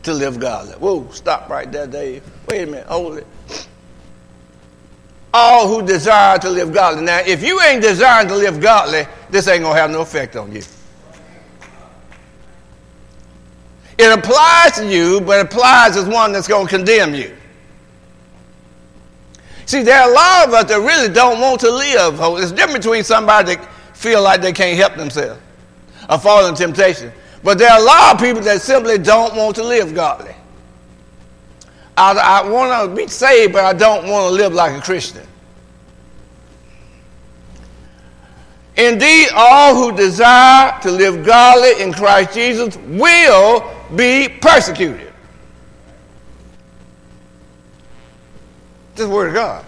to 0.03 0.13
live 0.13 0.39
godly. 0.39 0.73
Whoa, 0.73 1.09
stop 1.09 1.49
right 1.49 1.69
there, 1.71 1.87
Dave. 1.87 2.23
Wait 2.47 2.61
a 2.61 2.65
minute, 2.67 2.85
hold 2.85 3.17
it. 3.17 3.67
All 5.33 5.67
who 5.67 5.83
desire 5.83 6.37
to 6.37 6.49
live 6.51 6.71
godly. 6.71 7.01
Now, 7.01 7.21
if 7.25 7.41
you 7.41 7.59
ain't 7.61 7.81
desiring 7.81 8.27
to 8.27 8.35
live 8.35 8.61
godly, 8.61 9.07
this 9.31 9.47
ain't 9.47 9.63
going 9.63 9.75
to 9.75 9.81
have 9.81 9.89
no 9.89 10.01
effect 10.01 10.35
on 10.35 10.51
you. 10.51 10.61
It 13.97 14.19
applies 14.19 14.73
to 14.73 14.87
you, 14.87 15.19
but 15.21 15.39
it 15.39 15.51
applies 15.51 15.97
as 15.97 16.07
one 16.07 16.31
that's 16.31 16.47
going 16.47 16.67
to 16.67 16.75
condemn 16.75 17.15
you. 17.15 17.35
See, 19.65 19.81
there 19.81 19.99
are 19.99 20.11
a 20.11 20.13
lot 20.13 20.47
of 20.47 20.53
us 20.53 20.65
that 20.65 20.77
really 20.77 21.11
don't 21.11 21.39
want 21.39 21.59
to 21.61 21.71
live. 21.71 22.19
It's 22.39 22.51
different 22.51 22.83
between 22.83 23.03
somebody 23.03 23.55
that 23.55 23.65
feel 23.95 24.21
like 24.21 24.41
they 24.41 24.53
can't 24.53 24.77
help 24.77 24.95
themselves 24.95 25.41
or 26.11 26.19
fall 26.19 26.45
in 26.47 26.55
temptation. 26.55 27.11
But 27.43 27.57
there 27.57 27.71
are 27.71 27.79
a 27.79 27.83
lot 27.83 28.15
of 28.15 28.21
people 28.21 28.41
that 28.43 28.61
simply 28.61 28.97
don't 28.97 29.35
want 29.35 29.55
to 29.55 29.63
live 29.63 29.95
godly. 29.95 30.35
I, 31.97 32.13
I 32.43 32.49
want 32.49 32.89
to 32.89 32.95
be 32.95 33.07
saved, 33.07 33.53
but 33.53 33.63
I 33.63 33.73
don't 33.73 34.07
want 34.09 34.29
to 34.29 34.29
live 34.29 34.53
like 34.53 34.77
a 34.77 34.81
Christian. 34.81 35.25
Indeed, 38.77 39.29
all 39.35 39.75
who 39.75 39.95
desire 39.95 40.79
to 40.81 40.91
live 40.91 41.25
godly 41.25 41.83
in 41.83 41.93
Christ 41.93 42.33
Jesus 42.33 42.77
will 42.77 43.69
be 43.95 44.27
persecuted. 44.27 45.11
This 48.95 49.07
word 49.07 49.29
of 49.29 49.33
God. 49.33 49.65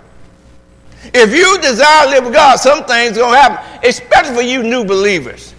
If 1.13 1.35
you 1.35 1.59
desire 1.59 2.05
to 2.05 2.11
live 2.11 2.25
with 2.25 2.33
God, 2.33 2.57
some 2.57 2.85
things 2.85 3.17
are 3.17 3.21
going 3.21 3.33
to 3.33 3.39
happen, 3.39 3.87
especially 3.87 4.35
for 4.35 4.41
you 4.41 4.63
new 4.63 4.85
believers. 4.85 5.52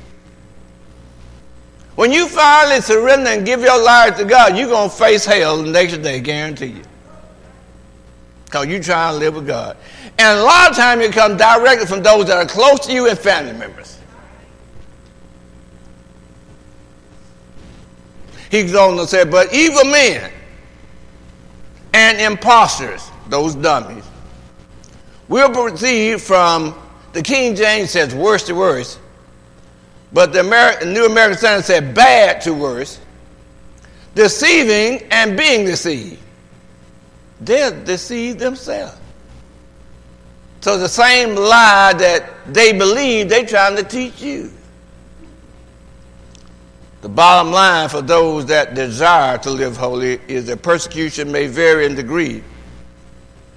When 1.94 2.10
you 2.10 2.26
finally 2.28 2.80
surrender 2.80 3.30
and 3.30 3.46
give 3.46 3.60
your 3.60 3.80
life 3.82 4.16
to 4.16 4.24
God, 4.24 4.56
you're 4.56 4.68
going 4.68 4.90
to 4.90 4.96
face 4.96 5.24
hell 5.24 5.62
the 5.62 5.70
next 5.70 5.96
day, 5.98 6.20
guarantee 6.20 6.66
you. 6.66 6.82
Because 8.46 8.66
you're 8.66 8.82
trying 8.82 9.14
to 9.14 9.18
live 9.18 9.34
with 9.36 9.46
God. 9.46 9.76
And 10.18 10.38
a 10.38 10.42
lot 10.42 10.70
of 10.70 10.76
times 10.76 11.02
it 11.02 11.12
comes 11.12 11.38
directly 11.38 11.86
from 11.86 12.02
those 12.02 12.26
that 12.26 12.36
are 12.36 12.46
close 12.46 12.80
to 12.86 12.92
you 12.92 13.08
and 13.08 13.18
family 13.18 13.52
members. 13.52 13.98
He 18.50 18.62
goes 18.62 18.74
on 18.74 18.96
to 18.96 19.06
say, 19.06 19.24
but 19.24 19.52
evil 19.52 19.84
men 19.84 20.30
and 21.92 22.20
impostors, 22.20 23.08
those 23.28 23.54
dummies, 23.54 24.04
will 25.28 25.50
proceed 25.50 26.20
from, 26.20 26.74
the 27.12 27.22
King 27.22 27.54
James 27.54 27.90
says 27.90 28.14
worse 28.14 28.44
to 28.44 28.54
worse, 28.54 28.98
but 30.14 30.32
the 30.32 30.42
New 30.86 31.06
American 31.06 31.36
Standard 31.36 31.64
said 31.64 31.92
bad 31.92 32.40
to 32.42 32.54
worse, 32.54 33.00
deceiving 34.14 35.06
and 35.10 35.36
being 35.36 35.66
deceived. 35.66 36.22
They're 37.40 37.72
deceived 37.84 38.38
themselves. 38.38 38.96
So 40.60 40.78
the 40.78 40.88
same 40.88 41.34
lie 41.34 41.94
that 41.94 42.30
they 42.46 42.72
believe, 42.72 43.28
they're 43.28 43.44
trying 43.44 43.76
to 43.76 43.82
teach 43.82 44.22
you. 44.22 44.52
The 47.02 47.08
bottom 47.08 47.52
line 47.52 47.88
for 47.88 48.00
those 48.00 48.46
that 48.46 48.74
desire 48.74 49.36
to 49.38 49.50
live 49.50 49.76
holy 49.76 50.20
is 50.28 50.46
that 50.46 50.62
persecution 50.62 51.30
may 51.30 51.48
vary 51.48 51.86
in 51.86 51.96
degree. 51.96 52.42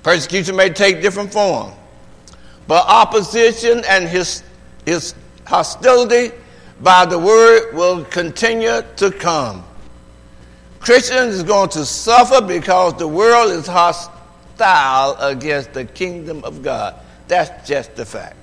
Persecution 0.02 0.56
may 0.56 0.70
take 0.70 1.02
different 1.04 1.32
form. 1.32 1.72
But 2.68 2.86
opposition 2.88 3.84
and 3.88 4.08
his, 4.10 4.44
his 4.86 5.14
hostility 5.46 6.34
by 6.82 7.06
the 7.06 7.18
word 7.18 7.74
will 7.74 8.04
continue 8.06 8.82
to 8.98 9.12
come. 9.12 9.64
Christians 10.80 11.36
is 11.36 11.44
going 11.44 11.70
to 11.70 11.86
suffer 11.86 12.42
because 12.42 12.94
the 12.98 13.08
world 13.08 13.52
is 13.52 13.68
hostile 13.68 15.16
against 15.20 15.74
the 15.74 15.86
kingdom 15.86 16.44
of 16.44 16.62
God. 16.62 16.96
That's 17.28 17.68
just 17.68 17.96
the 17.96 18.06
fact. 18.06 18.36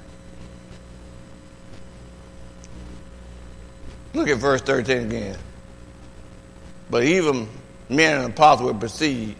Look 4.12 4.28
at 4.28 4.38
verse 4.38 4.60
13 4.62 5.06
again. 5.06 5.36
But 6.90 7.04
even 7.04 7.48
men 7.88 8.20
and 8.20 8.32
apostles 8.32 8.72
will 8.72 8.78
proceed 8.78 9.36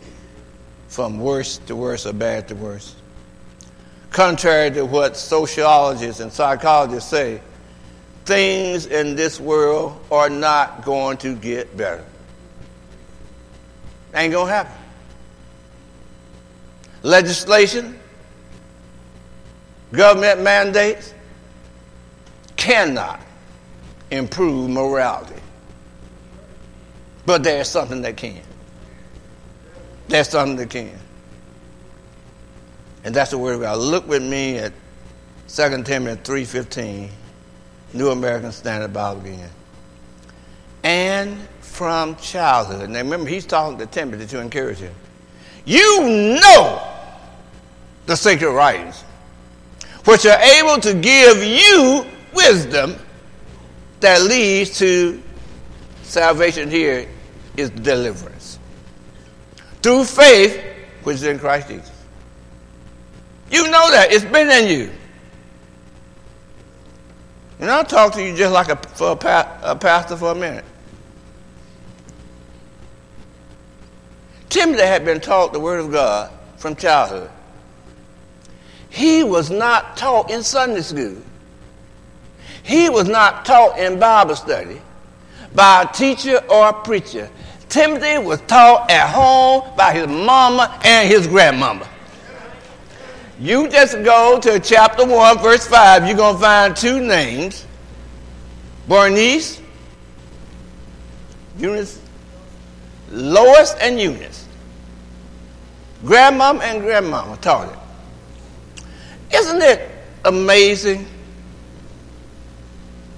from 0.89 1.19
worse 1.19 1.59
to 1.59 1.77
worse 1.77 2.07
or 2.07 2.13
bad 2.13 2.49
to 2.49 2.55
worse. 2.55 2.97
Contrary 4.11 4.71
to 4.71 4.85
what 4.85 5.17
sociologists 5.17 6.21
and 6.21 6.33
psychologists 6.33 7.11
say, 7.11 7.41
things 8.25 8.87
in 8.87 9.17
this 9.17 9.39
world 9.39 10.01
are 10.11 10.31
not 10.31 10.85
going 10.85 11.17
to 11.19 11.35
get 11.35 11.77
better. 11.77 12.05
Ain't 14.15 14.33
going 14.33 14.47
to 14.47 14.53
happen. 14.53 14.73
Legislation, 17.03 17.99
government 19.93 20.41
mandates 20.41 21.13
cannot 22.57 23.21
improve 24.11 24.71
morality. 24.71 25.35
But 27.27 27.43
there's 27.43 27.69
something 27.69 28.03
that 28.03 28.17
can. 28.17 28.41
There's 30.09 30.29
something 30.29 30.57
that 30.57 30.71
can. 30.71 30.99
And 33.05 33.15
that's 33.15 33.33
the 33.33 33.39
word 33.39 33.57
of 33.57 33.61
God. 33.61 33.79
Look 33.79 34.09
with 34.09 34.23
me 34.23 34.59
at 34.59 34.73
2 35.49 35.83
Timothy 35.83 36.45
3.15, 36.45 37.11
New 37.95 38.11
American 38.11 38.53
Standard 38.53 38.93
Bible 38.93 39.21
again. 39.23 39.51
And 40.83 41.39
from 41.61 42.17
childhood. 42.17 42.91
Now 42.91 42.99
remember, 42.99 43.29
he's 43.29 43.47
talking 43.47 43.79
to 43.79 43.87
Timothy 43.87 44.27
to 44.27 44.41
encourage 44.41 44.79
him. 44.79 44.95
You 45.65 46.39
know 46.41 46.93
the 48.07 48.17
sacred 48.17 48.53
writings, 48.53 49.03
which 50.05 50.27
are 50.27 50.39
able 50.39 50.81
to 50.83 50.95
give 50.95 51.43
you 51.43 52.05
wisdom 52.35 52.97
that 54.01 54.23
leads 54.23 54.79
to 54.79 55.23
salvation 56.03 56.71
here 56.71 57.09
is 57.57 57.71
deliverance. 57.71 58.59
Through 59.83 60.05
faith, 60.05 60.63
which 61.05 61.17
is 61.17 61.23
in 61.25 61.39
Christ 61.39 61.69
Jesus. 61.69 61.93
You 63.51 63.65
know 63.71 63.91
that. 63.91 64.13
It's 64.13 64.25
been 64.25 64.51
in 64.51 64.69
you. 64.69 64.91
And 67.61 67.71
I'll 67.71 67.85
talk 67.85 68.13
to 68.15 68.23
you 68.23 68.37
just 68.37 68.53
like 68.53 68.69
a, 68.69 68.77
for 68.77 69.13
a, 69.13 69.17
pa- 69.17 69.59
a 69.63 69.77
pastor 69.77 70.17
for 70.17 70.33
a 70.33 70.35
minute. 70.35 70.65
Timothy 74.49 74.83
had 74.83 75.05
been 75.05 75.21
taught 75.21 75.53
the 75.53 75.61
Word 75.61 75.81
of 75.81 75.91
God 75.91 76.31
from 76.57 76.77
childhood. 76.77 77.31
He 78.89 79.25
was 79.25 79.51
not 79.51 79.97
taught 79.97 80.31
in 80.31 80.43
Sunday 80.43 80.83
school. 80.83 81.17
He 82.63 82.89
was 82.89 83.09
not 83.09 83.45
taught 83.45 83.79
in 83.79 83.99
Bible 83.99 84.37
study 84.37 84.81
by 85.55 85.83
a 85.83 85.93
teacher 85.93 86.41
or 86.49 86.69
a 86.69 86.73
preacher. 86.73 87.29
Timothy 87.69 88.19
was 88.19 88.41
taught 88.43 88.91
at 88.91 89.09
home 89.09 89.65
by 89.77 89.93
his 89.93 90.07
mama 90.07 90.81
and 90.85 91.09
his 91.09 91.27
grandmama. 91.27 91.89
You 93.41 93.69
just 93.69 93.95
go 94.05 94.39
to 94.41 94.61
chapter 94.61 95.05
1, 95.05 95.39
verse 95.39 95.67
5, 95.67 96.07
you're 96.07 96.17
going 96.17 96.37
to 96.37 96.41
find 96.41 96.77
two 96.77 97.01
names 97.01 97.67
Bernice, 98.87 99.61
Eunice, 101.59 102.01
Lois, 103.11 103.75
and 103.81 103.99
Eunice. 103.99 104.47
Grandmama 106.05 106.63
and 106.63 106.83
grandmama 106.83 107.37
taught 107.39 107.73
it. 107.73 107.79
Isn't 109.37 109.63
it 109.63 109.91
amazing 110.25 111.07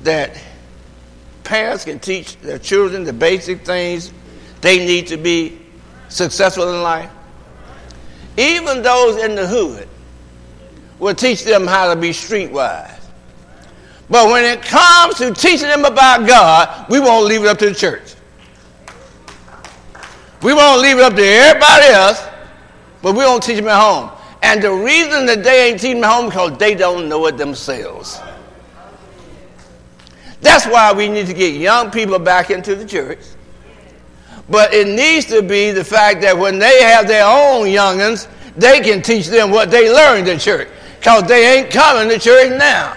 that 0.05 0.41
parents 1.43 1.85
can 1.85 1.99
teach 1.99 2.39
their 2.39 2.59
children 2.59 3.05
the 3.05 3.13
basic 3.13 3.67
things 3.67 4.13
they 4.61 4.79
need 4.79 5.09
to 5.09 5.17
be 5.17 5.61
successful 6.09 6.73
in 6.73 6.83
life? 6.83 7.11
Even 8.37 8.83
those 8.83 9.17
in 9.23 9.35
the 9.35 9.47
hood 9.47 9.89
will 10.99 11.15
teach 11.15 11.45
them 11.45 11.67
how 11.67 11.93
to 11.93 12.01
be 12.01 12.11
streetwise. 12.11 13.01
But 14.09 14.29
when 14.31 14.45
it 14.45 14.63
comes 14.63 15.17
to 15.17 15.33
teaching 15.33 15.69
them 15.69 15.85
about 15.85 16.27
God, 16.27 16.89
we 16.89 17.01
won't 17.01 17.27
leave 17.27 17.43
it 17.43 17.49
up 17.49 17.59
to 17.59 17.69
the 17.71 17.75
church. 17.75 18.15
We 20.43 20.55
won't 20.55 20.81
leave 20.81 20.99
it 20.99 21.03
up 21.03 21.15
to 21.15 21.25
everybody 21.25 21.87
else, 21.87 22.25
but 23.03 23.15
we 23.15 23.21
don't 23.21 23.43
teach 23.43 23.57
them 23.57 23.69
at 23.69 23.81
home. 23.81 24.11
And 24.43 24.63
the 24.63 24.73
reason 24.73 25.27
that 25.27 25.43
they 25.43 25.71
ain't 25.71 25.81
teaching 25.81 26.05
at 26.05 26.13
home 26.13 26.27
because 26.27 26.57
they 26.59 26.75
don't 26.75 27.09
know 27.09 27.27
it 27.27 27.37
themselves. 27.37 28.21
That's 30.41 30.67
why 30.67 30.93
we 30.93 31.09
need 31.09 31.27
to 31.27 31.35
get 31.35 31.55
young 31.55 31.91
people 31.91 32.19
back 32.19 32.51
into 32.51 32.77
the 32.77 32.85
church. 32.85 33.19
But 34.49 34.73
it 34.73 34.87
needs 34.87 35.27
to 35.27 35.43
be 35.43 35.73
the 35.73 35.83
fact 35.83 36.21
that 36.21 36.39
when 36.39 36.61
they 36.61 36.83
have 36.83 37.09
their 37.09 37.25
own 37.27 37.67
youngins, 37.67 38.29
they 38.55 38.81
can 38.81 39.03
teach 39.03 39.27
them 39.27 39.51
what 39.51 39.71
they 39.71 39.93
learned 39.93 40.29
in 40.29 40.39
church. 40.39 40.69
Because 41.07 41.29
they 41.29 41.59
ain't 41.61 41.71
coming 41.71 42.09
to 42.09 42.19
church 42.19 42.59
now. 42.59 42.97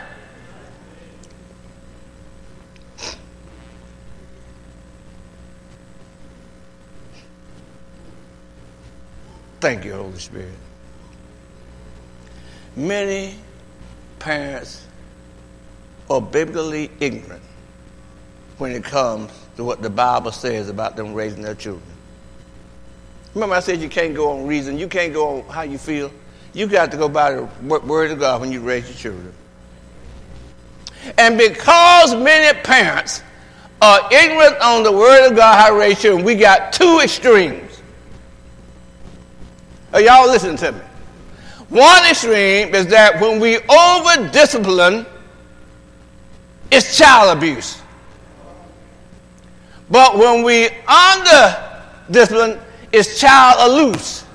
Thank 9.60 9.86
you, 9.86 9.94
Holy 9.94 10.18
Spirit. 10.18 10.50
Many 12.76 13.36
parents 14.18 14.88
are 16.10 16.20
biblically 16.20 16.90
ignorant 17.00 17.44
when 18.58 18.72
it 18.72 18.84
comes 18.84 19.32
to 19.58 19.64
what 19.64 19.84
the 19.84 19.90
Bible 19.92 20.32
says 20.32 20.68
about 20.68 20.96
them 20.96 21.14
raising 21.14 21.44
their 21.44 21.54
children. 21.54 21.86
Remember, 23.36 23.54
I 23.54 23.60
said 23.60 23.80
you 23.80 23.90
can't 23.90 24.16
go 24.16 24.32
on 24.32 24.48
reason, 24.48 24.80
you 24.80 24.88
can't 24.88 25.14
go 25.14 25.42
on 25.42 25.48
how 25.50 25.62
you 25.62 25.78
feel. 25.78 26.12
You 26.54 26.68
got 26.68 26.92
to 26.92 26.98
go 26.98 27.08
by 27.08 27.34
the 27.34 27.50
word 27.62 28.12
of 28.12 28.20
God 28.20 28.42
when 28.42 28.52
you 28.52 28.62
raise 28.62 28.88
your 28.88 28.98
children. 28.98 29.34
And 31.18 31.38
because 31.38 32.16
many 32.16 32.58
parents 32.62 33.24
are 33.82 34.12
ignorant 34.12 34.60
on 34.62 34.84
the 34.84 34.92
word 34.92 35.30
of 35.30 35.36
God 35.36 35.60
how 35.60 35.70
to 35.70 35.80
raise 35.80 36.02
children, 36.02 36.26
we 36.26 36.36
got 36.36 36.74
two 36.74 37.00
extremes. 37.02 37.82
Are 39.94 40.02
y'all 40.02 40.28
listening 40.28 40.58
to 40.58 40.72
me? 40.72 40.82
One 41.70 42.06
extreme 42.06 42.74
is 42.74 42.88
that 42.88 43.22
when 43.22 43.40
we 43.40 43.58
over 43.58 44.30
discipline, 44.32 45.06
it's 46.72 46.98
child 46.98 47.38
abuse. 47.38 47.82
But 49.90 50.18
when 50.18 50.44
we 50.44 50.70
under 50.88 51.84
discipline, 52.12 52.60
it's 52.92 53.20
child 53.20 53.72
loose. 53.72 54.26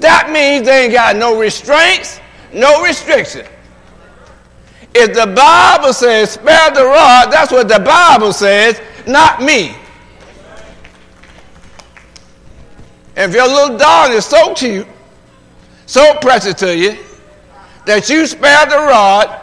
That 0.00 0.30
means 0.32 0.66
they 0.66 0.84
ain't 0.84 0.92
got 0.92 1.16
no 1.16 1.38
restraints, 1.38 2.20
no 2.52 2.82
restriction. 2.82 3.46
If 4.94 5.14
the 5.14 5.26
Bible 5.26 5.92
says 5.92 6.30
spare 6.30 6.70
the 6.70 6.84
rod, 6.84 7.30
that's 7.30 7.52
what 7.52 7.68
the 7.68 7.80
Bible 7.80 8.32
says, 8.32 8.80
not 9.06 9.42
me. 9.42 9.74
If 13.16 13.34
your 13.34 13.48
little 13.48 13.76
dog 13.76 14.12
is 14.12 14.24
so 14.24 14.54
cute, 14.54 14.86
so 15.86 16.14
precious 16.20 16.54
to 16.54 16.76
you, 16.76 16.96
that 17.84 18.08
you 18.08 18.26
spare 18.26 18.66
the 18.66 18.76
rod, 18.76 19.40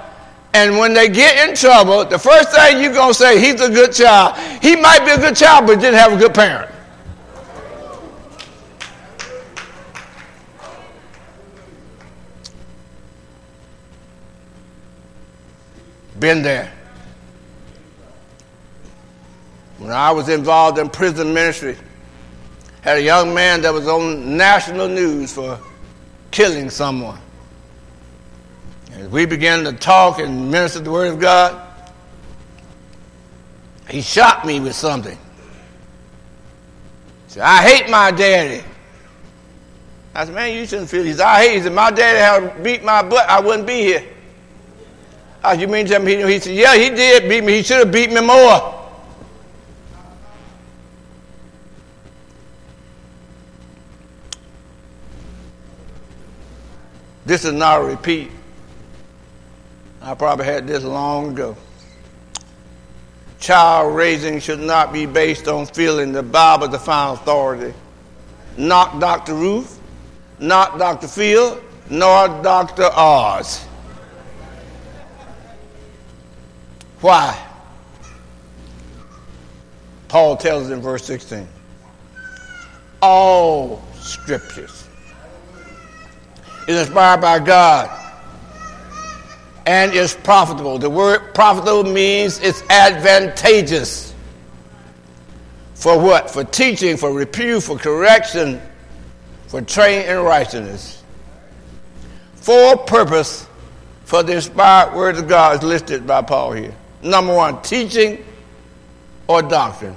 and 0.53 0.77
when 0.77 0.93
they 0.93 1.09
get 1.09 1.49
in 1.49 1.55
trouble, 1.55 2.05
the 2.05 2.17
first 2.17 2.51
thing 2.51 2.81
you're 2.81 2.93
going 2.93 3.11
to 3.11 3.13
say, 3.13 3.41
he's 3.41 3.59
a 3.59 3.69
good 3.69 3.91
child. 3.91 4.37
He 4.61 4.77
might 4.77 5.03
be 5.03 5.11
a 5.11 5.17
good 5.17 5.35
child, 5.35 5.67
but 5.67 5.81
didn't 5.81 5.99
have 5.99 6.13
a 6.13 6.17
good 6.17 6.33
parent. 6.33 6.71
Been 16.19 16.41
there. 16.41 16.71
When 19.77 19.91
I 19.91 20.11
was 20.11 20.29
involved 20.29 20.77
in 20.77 20.89
prison 20.89 21.33
ministry, 21.33 21.77
had 22.81 22.97
a 22.97 23.01
young 23.01 23.33
man 23.33 23.61
that 23.63 23.73
was 23.73 23.87
on 23.87 24.37
national 24.37 24.87
news 24.87 25.33
for 25.33 25.59
killing 26.31 26.69
someone. 26.69 27.19
As 28.93 29.07
we 29.09 29.25
began 29.25 29.63
to 29.65 29.73
talk 29.73 30.19
and 30.19 30.49
minister 30.49 30.79
the 30.79 30.91
Word 30.91 31.13
of 31.13 31.19
God, 31.19 31.61
he 33.89 34.01
shot 34.01 34.45
me 34.45 34.59
with 34.59 34.75
something. 34.75 35.17
He 35.17 37.33
said, 37.33 37.43
I 37.43 37.61
hate 37.61 37.89
my 37.89 38.11
daddy. 38.11 38.63
I 40.13 40.25
said, 40.25 40.33
man, 40.33 40.55
you 40.55 40.65
shouldn't 40.65 40.89
feel 40.89 41.03
said, 41.03 41.19
I 41.19 41.45
hate. 41.45 41.57
He 41.57 41.63
said, 41.63 41.73
my 41.73 41.91
daddy 41.91 42.19
had 42.19 42.63
beat 42.63 42.83
my 42.83 43.03
butt. 43.03 43.27
I 43.27 43.41
wouldn't 43.41 43.67
be 43.67 43.81
here. 43.81 44.14
Said, 45.45 45.61
you 45.61 45.67
mean 45.67 45.85
tell 45.85 46.01
me? 46.01 46.15
He 46.15 46.39
said, 46.39 46.55
yeah, 46.55 46.75
he 46.75 46.89
did 46.89 47.29
beat 47.29 47.43
me. 47.43 47.57
He 47.57 47.63
should 47.63 47.77
have 47.77 47.91
beat 47.91 48.11
me 48.11 48.21
more. 48.21 48.73
This 57.25 57.45
is 57.45 57.53
not 57.53 57.81
a 57.81 57.83
repeat. 57.83 58.31
I 60.01 60.13
probably 60.13 60.45
had 60.45 60.67
this 60.67 60.83
long 60.83 61.31
ago. 61.31 61.57
Child 63.39 63.95
raising 63.95 64.39
should 64.39 64.59
not 64.59 64.93
be 64.93 65.05
based 65.05 65.47
on 65.47 65.65
feeling. 65.65 66.11
The 66.11 66.23
Bible 66.23 66.75
final 66.77 67.13
authority. 67.13 67.73
Not 68.57 68.99
Dr. 68.99 69.33
Ruth, 69.33 69.79
not 70.39 70.77
Dr. 70.77 71.07
Phil, 71.07 71.61
nor 71.89 72.27
Dr. 72.41 72.89
Oz. 72.93 73.65
Why? 77.05 77.39
Paul 80.07 80.37
tells 80.37 80.71
in 80.71 80.81
verse 80.81 81.05
16 81.05 81.47
all 82.99 83.83
scriptures 83.93 84.89
is 86.67 86.79
inspired 86.79 87.21
by 87.21 87.37
God 87.37 87.91
and 89.67 89.93
is 89.93 90.15
profitable. 90.15 90.79
The 90.79 90.89
word 90.89 91.35
profitable 91.35 91.83
means 91.83 92.39
it's 92.39 92.63
advantageous. 92.71 94.15
For 95.75 95.99
what? 95.99 96.31
For 96.31 96.43
teaching, 96.43 96.97
for 96.97 97.13
reproof, 97.13 97.65
for 97.65 97.77
correction, 97.77 98.59
for 99.45 99.61
training 99.61 100.07
in 100.07 100.17
righteousness. 100.21 101.03
For 102.37 102.75
purpose, 102.75 103.45
for 104.05 104.23
the 104.23 104.33
inspired 104.33 104.95
word 104.95 105.17
of 105.17 105.27
God 105.27 105.57
is 105.57 105.61
listed 105.61 106.07
by 106.07 106.23
Paul 106.23 106.53
here. 106.53 106.75
Number 107.05 107.35
one, 107.35 107.61
teaching 107.61 108.25
or 109.27 109.43
doctrine. 109.43 109.95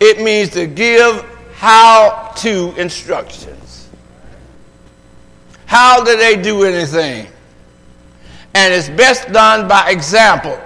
It 0.00 0.18
means 0.18 0.48
to 0.50 0.66
give 0.66 1.22
how 1.56 2.32
to 2.36 2.74
instructions. 2.78 3.90
How 5.66 6.02
do 6.02 6.16
they 6.16 6.40
do 6.40 6.64
anything? 6.64 7.26
And 8.54 8.72
it's 8.72 8.88
best 8.88 9.30
done 9.30 9.68
by 9.68 9.90
example. 9.90 10.58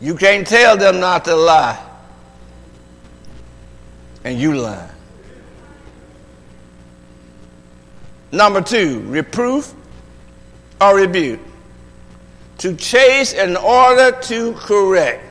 You 0.00 0.16
can't 0.16 0.44
tell 0.44 0.76
them 0.76 0.98
not 0.98 1.24
to 1.26 1.36
lie. 1.36 1.80
And 4.24 4.40
you 4.40 4.56
lie. 4.56 4.90
Number 8.32 8.60
two, 8.60 9.02
reproof 9.02 9.72
or 10.84 10.96
rebuke. 10.96 11.40
To 12.58 12.76
chase 12.76 13.32
in 13.32 13.56
order 13.56 14.12
to 14.22 14.52
correct. 14.54 15.24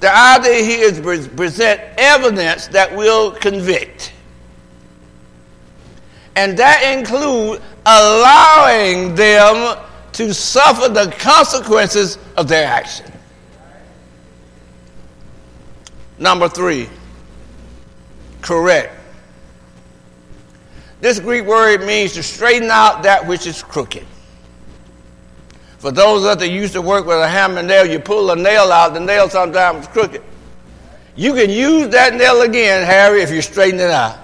The 0.00 0.14
idea 0.14 0.62
here 0.64 0.84
is 0.84 1.00
to 1.00 1.28
present 1.30 1.80
evidence 1.96 2.68
that 2.68 2.94
will 2.94 3.32
convict. 3.32 4.12
And 6.36 6.56
that 6.58 6.96
includes 6.96 7.60
allowing 7.84 9.16
them 9.16 9.78
to 10.12 10.32
suffer 10.32 10.88
the 10.88 11.10
consequences 11.18 12.18
of 12.36 12.46
their 12.46 12.66
action. 12.66 13.10
Number 16.18 16.48
three, 16.48 16.88
correct. 18.40 18.97
This 21.00 21.20
Greek 21.20 21.44
word 21.44 21.84
means 21.84 22.14
to 22.14 22.22
straighten 22.22 22.70
out 22.70 23.04
that 23.04 23.26
which 23.26 23.46
is 23.46 23.62
crooked. 23.62 24.06
For 25.78 25.92
those 25.92 26.24
that 26.24 26.44
used 26.50 26.72
to 26.72 26.82
work 26.82 27.06
with 27.06 27.18
a 27.18 27.28
hammer 27.28 27.60
and 27.60 27.68
nail, 27.68 27.86
you 27.86 28.00
pull 28.00 28.30
a 28.32 28.36
nail 28.36 28.72
out, 28.72 28.94
the 28.94 29.00
nail 29.00 29.28
sometimes 29.28 29.86
is 29.86 29.92
crooked. 29.92 30.22
You 31.14 31.34
can 31.34 31.50
use 31.50 31.88
that 31.88 32.14
nail 32.14 32.42
again, 32.42 32.84
Harry, 32.84 33.22
if 33.22 33.30
you 33.30 33.42
straighten 33.42 33.78
it 33.78 33.90
out. 33.90 34.18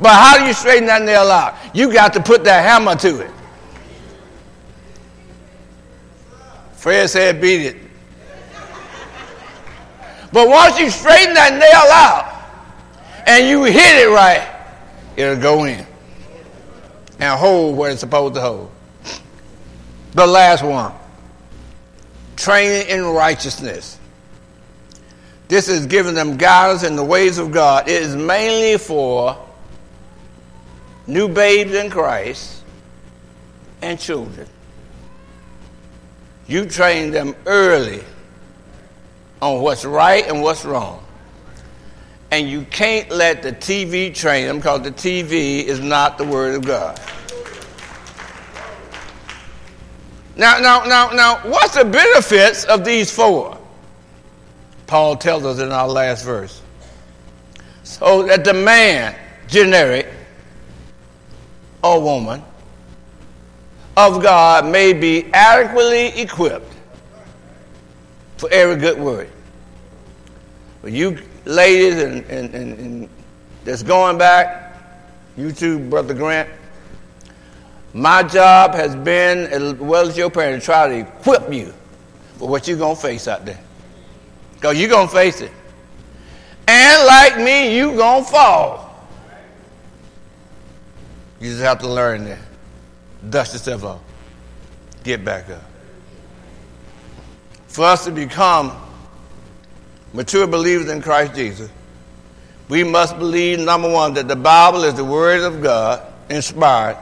But 0.00 0.14
how 0.14 0.38
do 0.38 0.44
you 0.44 0.54
straighten 0.54 0.86
that 0.86 1.02
nail 1.02 1.30
out? 1.30 1.54
You 1.74 1.92
got 1.92 2.14
to 2.14 2.22
put 2.22 2.44
that 2.44 2.64
hammer 2.64 2.96
to 2.96 3.20
it. 3.20 3.30
Fred 6.72 7.08
said, 7.08 7.40
beat 7.40 7.66
it. 7.66 7.76
But 10.32 10.48
once 10.48 10.78
you 10.78 10.90
straighten 10.90 11.34
that 11.34 11.52
nail 11.52 11.92
out 11.92 13.28
and 13.28 13.46
you 13.46 13.64
hit 13.64 14.02
it 14.02 14.08
right, 14.08 14.51
it'll 15.16 15.40
go 15.40 15.64
in 15.64 15.86
and 17.18 17.38
hold 17.38 17.76
where 17.76 17.90
it's 17.90 18.00
supposed 18.00 18.34
to 18.34 18.40
hold. 18.40 18.70
The 20.12 20.26
last 20.26 20.62
one 20.62 20.92
training 22.36 22.88
in 22.88 23.04
righteousness. 23.04 23.98
This 25.48 25.68
is 25.68 25.86
giving 25.86 26.14
them 26.14 26.36
guidance 26.36 26.82
in 26.82 26.96
the 26.96 27.04
ways 27.04 27.38
of 27.38 27.52
God. 27.52 27.88
It 27.88 28.02
is 28.02 28.16
mainly 28.16 28.78
for 28.78 29.38
new 31.06 31.28
babes 31.28 31.72
in 31.72 31.90
Christ 31.90 32.62
and 33.82 33.98
children. 33.98 34.48
You 36.46 36.66
train 36.66 37.10
them 37.10 37.36
early 37.46 38.02
on 39.40 39.60
what's 39.60 39.84
right 39.84 40.26
and 40.26 40.42
what's 40.42 40.64
wrong. 40.64 41.01
And 42.32 42.48
you 42.48 42.62
can't 42.70 43.10
let 43.10 43.42
the 43.42 43.52
TV 43.52 44.12
train 44.14 44.46
them 44.46 44.56
because 44.56 44.80
the 44.80 44.90
TV 44.90 45.64
is 45.64 45.80
not 45.80 46.16
the 46.16 46.24
Word 46.24 46.54
of 46.54 46.64
God. 46.64 46.98
Now, 50.34 50.58
now, 50.58 50.84
now, 50.84 51.10
now, 51.10 51.40
what's 51.44 51.74
the 51.74 51.84
benefits 51.84 52.64
of 52.64 52.86
these 52.86 53.14
four? 53.14 53.58
Paul 54.86 55.16
tells 55.16 55.44
us 55.44 55.58
in 55.58 55.72
our 55.72 55.86
last 55.86 56.24
verse. 56.24 56.62
So 57.82 58.22
that 58.22 58.44
the 58.44 58.54
man, 58.54 59.14
generic, 59.46 60.08
or 61.84 62.00
woman, 62.00 62.42
of 63.94 64.22
God 64.22 64.64
may 64.64 64.94
be 64.94 65.26
adequately 65.34 66.18
equipped 66.18 66.72
for 68.38 68.48
every 68.50 68.76
good 68.76 68.98
word. 68.98 69.30
For 70.82 70.88
you 70.88 71.16
ladies 71.44 72.02
and, 72.02 72.24
and, 72.26 72.54
and, 72.54 72.78
and 72.78 73.08
that's 73.64 73.84
going 73.84 74.18
back, 74.18 74.76
you 75.36 75.52
too, 75.52 75.78
Brother 75.78 76.12
Grant, 76.12 76.48
my 77.94 78.24
job 78.24 78.74
has 78.74 78.96
been, 78.96 79.46
as 79.52 79.74
well 79.74 80.08
as 80.08 80.16
your 80.16 80.28
parents, 80.28 80.66
to 80.66 80.72
try 80.72 80.88
to 80.88 80.94
equip 81.00 81.52
you 81.52 81.72
for 82.38 82.48
what 82.48 82.66
you're 82.66 82.76
going 82.76 82.96
to 82.96 83.00
face 83.00 83.28
out 83.28 83.46
there. 83.46 83.60
Because 84.54 84.78
you're 84.78 84.88
going 84.88 85.06
to 85.06 85.14
face 85.14 85.40
it. 85.40 85.52
And 86.66 87.06
like 87.06 87.38
me, 87.38 87.76
you're 87.76 87.94
going 87.96 88.24
to 88.24 88.30
fall. 88.30 89.06
You 91.40 91.50
just 91.50 91.62
have 91.62 91.78
to 91.80 91.88
learn 91.88 92.24
that. 92.24 92.38
Dust 93.30 93.52
yourself 93.52 93.84
off. 93.84 94.00
Get 95.04 95.24
back 95.24 95.48
up. 95.50 95.62
For 97.68 97.84
us 97.84 98.04
to 98.04 98.10
become 98.10 98.72
mature 100.12 100.46
believers 100.46 100.88
in 100.88 101.02
Christ 101.02 101.34
Jesus, 101.34 101.70
we 102.68 102.84
must 102.84 103.18
believe, 103.18 103.58
number 103.60 103.90
one, 103.90 104.14
that 104.14 104.28
the 104.28 104.36
Bible 104.36 104.84
is 104.84 104.94
the 104.94 105.04
Word 105.04 105.42
of 105.42 105.62
God, 105.62 106.06
inspired 106.30 106.96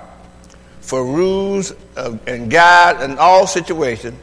for 0.81 1.05
rules 1.05 1.73
of, 1.97 2.27
and 2.27 2.51
guide 2.51 3.03
in 3.03 3.19
all 3.19 3.47
situations, 3.47 4.19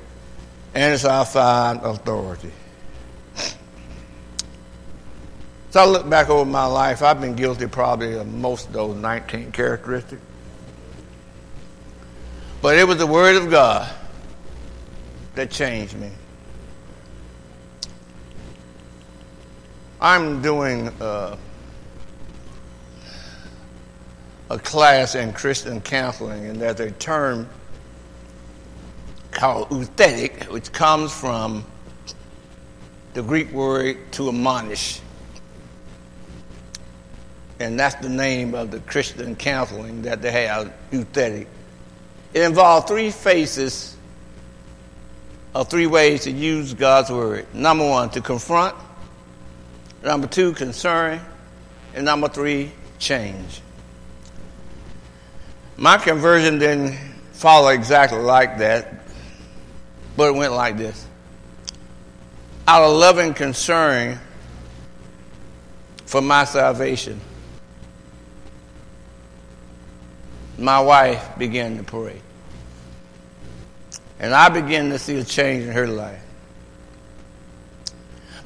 and 0.74 0.94
it's 0.94 1.06
our 1.06 1.26
final 1.26 1.92
authority. 1.92 2.52
So 5.70 5.82
I 5.82 5.86
look 5.86 6.10
back 6.10 6.30
over 6.30 6.50
my 6.50 6.66
life, 6.66 7.02
I've 7.04 7.22
been 7.22 7.36
guilty 7.36 7.68
probably 7.68 8.14
of 8.14 8.28
most 8.28 8.68
of 8.68 8.74
those 8.74 8.96
19 8.98 9.52
characteristics. 9.52 10.22
But 12.62 12.78
it 12.78 12.88
was 12.88 12.98
the 12.98 13.08
Word 13.08 13.36
of 13.36 13.52
God 13.52 13.88
that 15.36 15.52
changed 15.52 15.96
me. 15.96 16.10
I'm 20.00 20.44
doing 20.44 20.90
uh, 21.02 21.36
a 24.50 24.60
class 24.60 25.16
in 25.16 25.34
Christian 25.34 25.82
counseling, 25.82 26.46
and 26.46 26.62
there's 26.62 26.80
a 26.80 26.92
term 26.92 27.50
called 29.32 29.70
nouthetic, 29.70 30.50
which 30.50 30.72
comes 30.72 31.12
from 31.12 31.66
the 33.14 33.24
Greek 33.24 33.52
word 33.52 33.98
to 34.14 34.30
admonish. 34.30 35.02
And 37.60 37.80
that's 37.80 37.96
the 37.96 38.10
name 38.10 38.54
of 38.54 38.70
the 38.70 38.80
Christian 38.82 39.36
counseling 39.36 40.04
that 40.04 40.22
they 40.22 40.32
have, 40.32 40.72
nouthetic. 40.92 41.48
It 42.36 42.44
involves 42.44 42.88
three 42.88 43.10
phases 43.10 43.98
of 45.56 45.68
three 45.70 45.88
ways 45.88 46.26
to 46.26 46.32
use 46.32 46.76
God's 46.76 47.10
word. 47.10 47.48
Number 47.56 47.90
one, 47.90 48.12
to 48.12 48.22
confront. 48.22 48.76
Number 50.04 50.28
two, 50.28 50.54
concern. 50.54 51.20
And 51.94 52.06
number 52.06 52.28
three, 52.28 52.72
change. 53.00 53.62
My 55.78 55.98
conversion 55.98 56.60
didn't 56.60 56.98
follow 57.34 57.70
exactly 57.70 58.20
like 58.20 58.58
that, 58.60 58.94
but 60.16 60.30
it 60.30 60.36
went 60.36 60.54
like 60.54 60.78
this. 60.78 61.06
Out 62.68 62.84
of 62.84 62.98
loving 62.98 63.34
concern 63.34 64.20
for 66.06 66.22
my 66.22 66.44
salvation, 66.46 67.22
my 70.58 70.80
wife 70.80 71.38
began 71.38 71.78
to 71.78 71.84
pray. 71.84 72.22
And 74.20 74.34
I 74.34 74.50
began 74.50 74.90
to 74.90 75.00
see 75.00 75.18
a 75.18 75.24
change 75.24 75.64
in 75.64 75.72
her 75.72 75.88
life. 75.88 76.27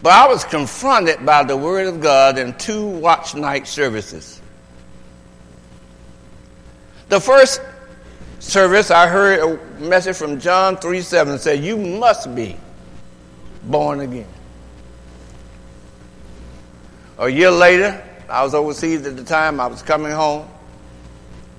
But 0.02 0.14
I 0.14 0.28
was 0.28 0.44
confronted 0.44 1.26
by 1.26 1.44
the 1.44 1.56
Word 1.56 1.88
of 1.88 2.02
God 2.02 2.38
in 2.38 2.54
two 2.58 2.88
watch 2.88 3.36
night 3.36 3.68
services. 3.68 4.42
The 7.10 7.20
first 7.20 7.62
service, 8.40 8.90
I 8.90 9.08
heard 9.08 9.40
a 9.40 9.82
message 9.82 10.16
from 10.16 10.40
John 10.40 10.78
3 10.78 11.02
7 11.02 11.38
said, 11.38 11.64
You 11.64 11.78
must 11.78 12.34
be 12.34 12.58
born 13.64 14.00
again. 14.00 14.28
A 17.20 17.30
year 17.30 17.52
later, 17.52 18.04
I 18.28 18.44
was 18.44 18.56
overseas 18.56 19.06
at 19.06 19.16
the 19.16 19.24
time, 19.24 19.60
I 19.60 19.68
was 19.68 19.84
coming 19.84 20.12
home, 20.12 20.48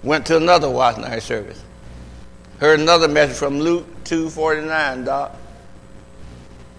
went 0.03 0.27
to 0.27 0.37
another 0.37 0.69
watch 0.69 0.97
night 0.97 1.23
service. 1.23 1.63
Heard 2.59 2.81
another 2.81 3.07
message 3.07 3.37
from 3.37 3.61
Luke 3.61 3.87
249, 4.05 5.05
Doc. 5.05 5.37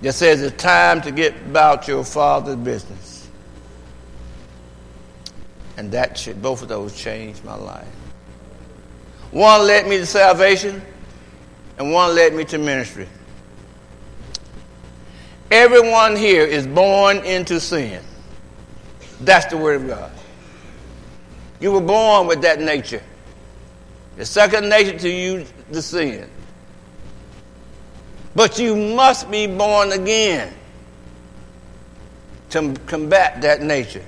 That 0.03 0.11
says 0.11 0.41
it's 0.41 0.61
time 0.61 1.01
to 1.03 1.11
get 1.11 1.33
about 1.47 1.87
your 1.87 2.03
father's 2.03 2.57
business. 2.57 3.29
And 5.77 5.93
that 5.93 6.17
should, 6.17 6.41
both 6.41 6.61
of 6.61 6.67
those 6.67 6.93
changed 6.93 7.45
my 7.45 7.55
life. 7.55 7.87
One 9.31 9.65
led 9.65 9.87
me 9.87 9.97
to 9.97 10.05
salvation, 10.05 10.81
and 11.77 11.93
one 11.93 12.13
led 12.15 12.33
me 12.33 12.43
to 12.45 12.57
ministry. 12.57 13.07
Everyone 15.49 16.17
here 16.17 16.43
is 16.43 16.67
born 16.67 17.17
into 17.19 17.61
sin. 17.61 18.03
That's 19.21 19.45
the 19.45 19.57
word 19.57 19.81
of 19.81 19.87
God. 19.87 20.11
You 21.61 21.71
were 21.71 21.81
born 21.81 22.27
with 22.27 22.41
that 22.41 22.59
nature. 22.59 23.01
The 24.17 24.25
second 24.25 24.67
nature 24.67 24.99
to 24.99 25.09
you, 25.09 25.45
the 25.71 25.81
sin. 25.81 26.29
But 28.35 28.57
you 28.57 28.75
must 28.75 29.29
be 29.29 29.47
born 29.47 29.91
again 29.91 30.53
to 32.49 32.73
combat 32.85 33.41
that 33.41 33.61
nature. 33.61 34.05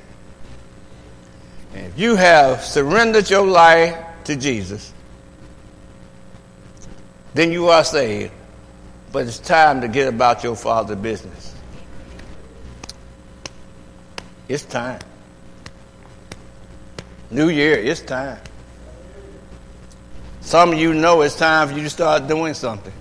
And 1.74 1.88
if 1.88 2.00
you 2.00 2.16
have 2.16 2.64
surrendered 2.64 3.30
your 3.30 3.46
life 3.46 3.98
to 4.26 4.36
Jesus, 4.36 4.94
then 7.34 7.52
you 7.52 7.70
are 7.70 7.84
saved. 7.84 8.32
But 9.12 9.28
it's 9.28 9.40
time 9.40 9.82
to 9.82 9.88
get 9.88 10.08
about 10.08 10.44
your 10.44 10.56
father's 10.56 10.98
business. 10.98 11.54
It's 14.48 14.64
time. 14.64 15.00
New 17.32 17.50
year, 17.50 17.78
it's 17.78 18.02
time. 18.02 18.40
Some 20.42 20.74
of 20.74 20.80
you 20.80 20.94
know 20.94 21.22
it's 21.22 21.36
time 21.36 21.70
for 21.70 21.74
you 21.76 21.82
to 21.82 21.90
start 21.90 22.28
doing 22.28 22.54
something. 22.54 22.94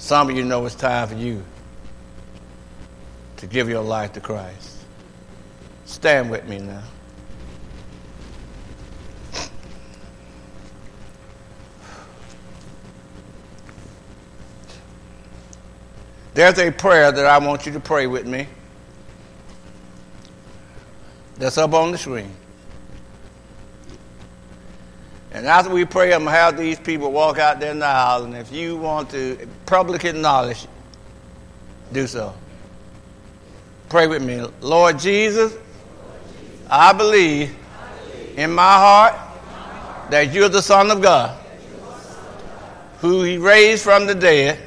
Some 0.00 0.30
of 0.30 0.36
you 0.36 0.44
know 0.44 0.64
it's 0.64 0.74
time 0.74 1.06
for 1.08 1.14
you 1.14 1.44
to 3.36 3.46
give 3.46 3.68
your 3.68 3.82
life 3.82 4.14
to 4.14 4.20
Christ. 4.20 4.78
Stand 5.84 6.30
with 6.30 6.48
me 6.48 6.58
now. 6.58 6.82
There's 16.32 16.58
a 16.58 16.70
prayer 16.70 17.12
that 17.12 17.26
I 17.26 17.36
want 17.38 17.66
you 17.66 17.72
to 17.72 17.80
pray 17.80 18.06
with 18.06 18.26
me. 18.26 18.48
That's 21.36 21.58
up 21.58 21.74
on 21.74 21.92
the 21.92 21.98
screen. 21.98 22.34
And 25.40 25.48
after 25.48 25.72
we 25.72 25.86
pray, 25.86 26.12
I'm 26.12 26.24
going 26.24 26.34
to 26.34 26.38
have 26.38 26.58
these 26.58 26.78
people 26.78 27.10
walk 27.12 27.38
out 27.38 27.60
there 27.60 27.70
in 27.70 27.78
the 27.78 27.86
aisle. 27.86 28.24
And 28.24 28.36
if 28.36 28.52
you 28.52 28.76
want 28.76 29.08
to 29.12 29.48
public 29.64 30.04
acknowledge, 30.04 30.66
do 31.94 32.06
so. 32.06 32.34
Pray 33.88 34.06
with 34.06 34.22
me. 34.22 34.46
Lord 34.60 34.98
Jesus, 34.98 35.56
I 36.68 36.92
believe 36.92 37.56
in 38.36 38.52
my 38.52 38.74
heart 38.74 39.14
that 40.10 40.30
you're 40.30 40.50
the 40.50 40.60
Son 40.60 40.90
of 40.90 41.00
God, 41.00 41.34
who 42.98 43.22
he 43.22 43.38
raised 43.38 43.82
from 43.82 44.06
the 44.06 44.14
dead. 44.14 44.58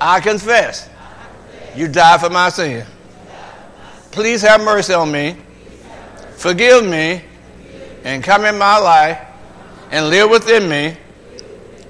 I 0.00 0.20
confess 0.20 0.88
you 1.76 1.86
died 1.86 2.22
for 2.22 2.30
my 2.30 2.48
sin. 2.48 2.86
Please 4.10 4.40
have 4.40 4.62
mercy 4.62 4.94
on 4.94 5.12
me. 5.12 5.36
Forgive 6.38 6.88
me 6.88 7.24
and 8.04 8.22
come 8.22 8.44
in 8.44 8.58
my 8.58 8.78
life 8.78 9.18
and 9.90 10.08
live 10.08 10.30
within 10.30 10.68
me 10.68 10.96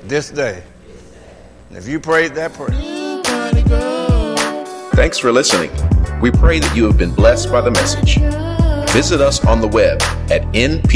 this 0.04 0.30
day. 0.30 0.62
And 1.68 1.78
if 1.78 1.88
you 1.88 2.00
prayed 2.00 2.34
that 2.34 2.52
prayer, 2.52 2.92
Thanks 4.94 5.18
for 5.18 5.32
listening. 5.32 5.70
We 6.20 6.30
pray 6.30 6.58
that 6.58 6.76
you 6.76 6.84
have 6.84 6.98
been 6.98 7.14
blessed 7.14 7.50
by 7.50 7.62
the 7.62 7.70
message. 7.70 8.18
Visit 8.92 9.22
us 9.22 9.44
on 9.46 9.62
the 9.62 9.68
web 9.68 10.02
at 10.30 10.42
npgbc.org 10.52 10.88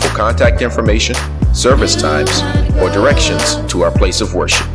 for 0.00 0.08
contact 0.08 0.60
information, 0.60 1.16
service 1.54 1.96
times, 1.96 2.42
or 2.76 2.90
directions 2.90 3.56
to 3.72 3.82
our 3.82 3.90
place 3.90 4.20
of 4.20 4.34
worship. 4.34 4.66